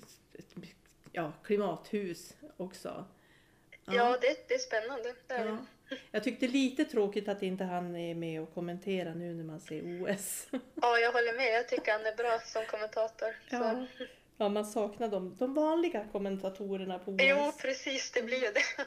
ja, 1.12 1.33
klimathus 1.44 2.35
också. 2.57 3.04
Ja, 3.85 4.18
det, 4.20 4.48
det 4.48 4.54
är 4.54 4.59
spännande. 4.59 5.14
Det 5.26 5.35
är. 5.35 5.46
Ja. 5.46 5.59
Jag 6.11 6.24
tyckte 6.24 6.46
lite 6.46 6.85
tråkigt 6.85 7.29
att 7.29 7.42
inte 7.42 7.64
han 7.64 7.96
är 7.96 8.14
med 8.14 8.42
och 8.42 8.55
kommenterar 8.55 9.14
nu 9.14 9.35
när 9.35 9.44
man 9.44 9.61
ser 9.61 9.83
OS. 10.03 10.46
Ja, 10.83 10.98
jag 10.98 11.12
håller 11.12 11.37
med. 11.37 11.53
Jag 11.55 11.68
tycker 11.68 11.92
han 11.92 12.07
är 12.07 12.16
bra 12.16 12.38
som 12.44 12.64
kommentator. 12.66 13.37
Ja, 13.51 13.87
ja 14.37 14.48
man 14.48 14.64
saknar 14.66 15.09
de, 15.09 15.37
de 15.38 15.55
vanliga 15.55 16.07
kommentatorerna 16.12 16.98
på 16.98 17.11
OS. 17.11 17.20
Jo, 17.20 17.53
precis. 17.61 18.11
Det 18.11 18.22
blir 18.22 18.53
det. 18.53 18.85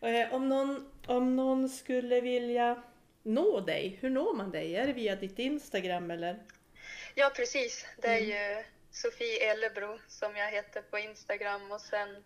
Eh, 0.00 0.34
Om 0.34 0.48
någon, 0.48 0.92
om 1.06 1.36
någon 1.36 1.68
skulle 1.68 2.20
vilja 2.20 2.82
nå 3.22 3.60
dig, 3.60 3.98
hur 4.00 4.10
når 4.10 4.34
man 4.34 4.50
dig? 4.50 4.76
Är 4.76 4.86
det 4.86 4.92
via 4.92 5.16
ditt 5.16 5.38
Instagram 5.38 6.10
eller? 6.10 6.42
Ja, 7.14 7.32
precis. 7.36 7.86
Det 8.02 8.08
är 8.08 8.18
ju 8.18 8.64
Sofie 8.90 9.50
Ellebro 9.50 9.98
som 10.08 10.36
jag 10.36 10.50
heter 10.50 10.82
på 10.82 10.98
Instagram 10.98 11.72
och 11.72 11.80
sen 11.80 12.16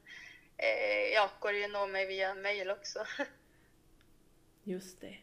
eh, 0.57 1.13
ja, 1.15 1.31
går 1.41 1.53
det 1.53 1.59
ju 1.59 1.65
att 1.65 1.71
nå 1.71 1.87
mig 1.87 2.07
via 2.07 2.35
mail 2.35 2.71
också. 2.71 2.99
Just 4.71 5.01
det. 5.01 5.17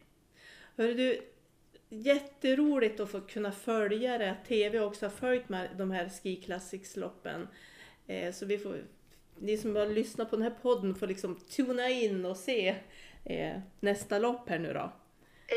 Hörru 0.76 0.94
du, 0.94 1.22
jätteroligt 1.88 3.00
att 3.00 3.10
få 3.10 3.20
kunna 3.20 3.52
följa 3.52 4.18
det. 4.18 4.30
Att 4.30 4.44
TV 4.44 4.80
också 4.80 5.04
har 5.06 5.10
följt 5.10 5.48
med 5.48 5.68
de 5.76 5.90
här 5.90 6.08
Ski 6.08 6.36
Classics-loppen. 6.36 7.48
Eh, 8.06 8.32
så 8.32 8.46
vi 8.46 8.58
får, 8.58 8.84
ni 9.38 9.56
som 9.56 9.76
har 9.76 9.86
lyssnat 9.86 10.30
på 10.30 10.36
den 10.36 10.42
här 10.42 10.58
podden 10.62 10.94
får 10.94 11.06
liksom 11.06 11.40
tuna 11.40 11.88
in 11.88 12.24
och 12.24 12.36
se 12.36 12.76
eh, 13.24 13.58
nästa 13.80 14.18
lopp 14.18 14.48
här 14.48 14.58
nu 14.58 14.72
då. 14.72 14.92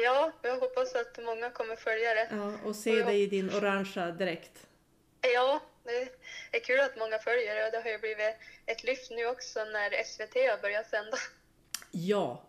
Ja, 0.04 0.32
jag 0.42 0.60
hoppas 0.60 0.96
att 0.96 1.24
många 1.26 1.50
kommer 1.50 1.76
följa 1.76 2.14
det. 2.14 2.28
Ja, 2.32 2.54
och 2.66 2.76
se 2.76 2.94
Ja. 2.98 3.06
dig 3.06 3.22
i 3.22 3.28
din 3.28 3.50
orangea 3.50 4.12
dräkt. 4.12 4.68
Ja, 5.22 5.60
det 5.84 6.10
är 6.58 6.60
kul 6.64 6.80
att 6.80 6.98
många 6.98 7.18
följer 7.20 7.56
det 7.56 7.66
och 7.66 7.72
det 7.72 7.82
har 7.82 7.90
ju 7.90 7.98
blivit 7.98 8.36
ett 8.66 8.84
lyft 8.84 9.12
nu 9.12 9.26
också 9.26 9.60
när 9.66 10.04
SVT 10.04 10.36
har 10.36 10.62
börjat 10.62 10.90
sända. 10.90 11.18
Ja, 11.92 12.44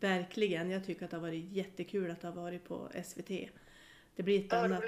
verkligen. 0.00 0.70
Jag 0.70 0.86
tycker 0.86 1.04
att 1.04 1.10
det 1.10 1.16
har 1.16 1.22
varit 1.22 1.52
jättekul 1.52 2.10
att 2.10 2.20
det 2.20 2.28
har 2.28 2.34
varit 2.34 2.64
på 2.64 2.88
SVT. 3.04 3.28
Det 4.16 4.22
blir 4.22 4.44
ett 4.44 4.52
annat, 4.52 4.84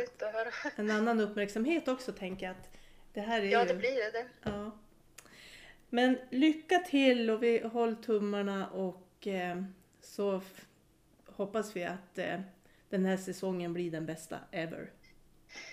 en 0.76 0.90
annan 0.90 1.20
uppmärksamhet 1.20 1.88
också 1.88 2.12
tänker 2.12 2.46
jag. 2.46 2.50
Att 2.52 2.70
det 3.12 3.20
här 3.20 3.42
är 3.42 3.46
Ja, 3.46 3.62
ju... 3.62 3.68
det 3.68 3.74
blir 3.74 4.12
det. 4.12 4.26
Ja. 4.42 4.70
Men 5.88 6.18
lycka 6.30 6.78
till 6.78 7.30
och 7.30 7.42
vi 7.42 7.58
håller 7.60 7.94
tummarna 7.94 8.68
och 8.70 9.26
eh, 9.26 9.62
så 10.00 10.42
hoppas 11.26 11.76
vi 11.76 11.84
att 11.84 12.18
eh, 12.18 12.40
den 12.88 13.04
här 13.04 13.16
säsongen 13.16 13.72
blir 13.72 13.90
den 13.90 14.06
bästa 14.06 14.38
ever. 14.50 14.90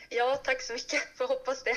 Ja, 0.09 0.35
tack 0.43 0.61
så 0.61 0.73
mycket. 0.73 1.17
Får 1.17 1.27
hoppas 1.27 1.63
det. 1.63 1.75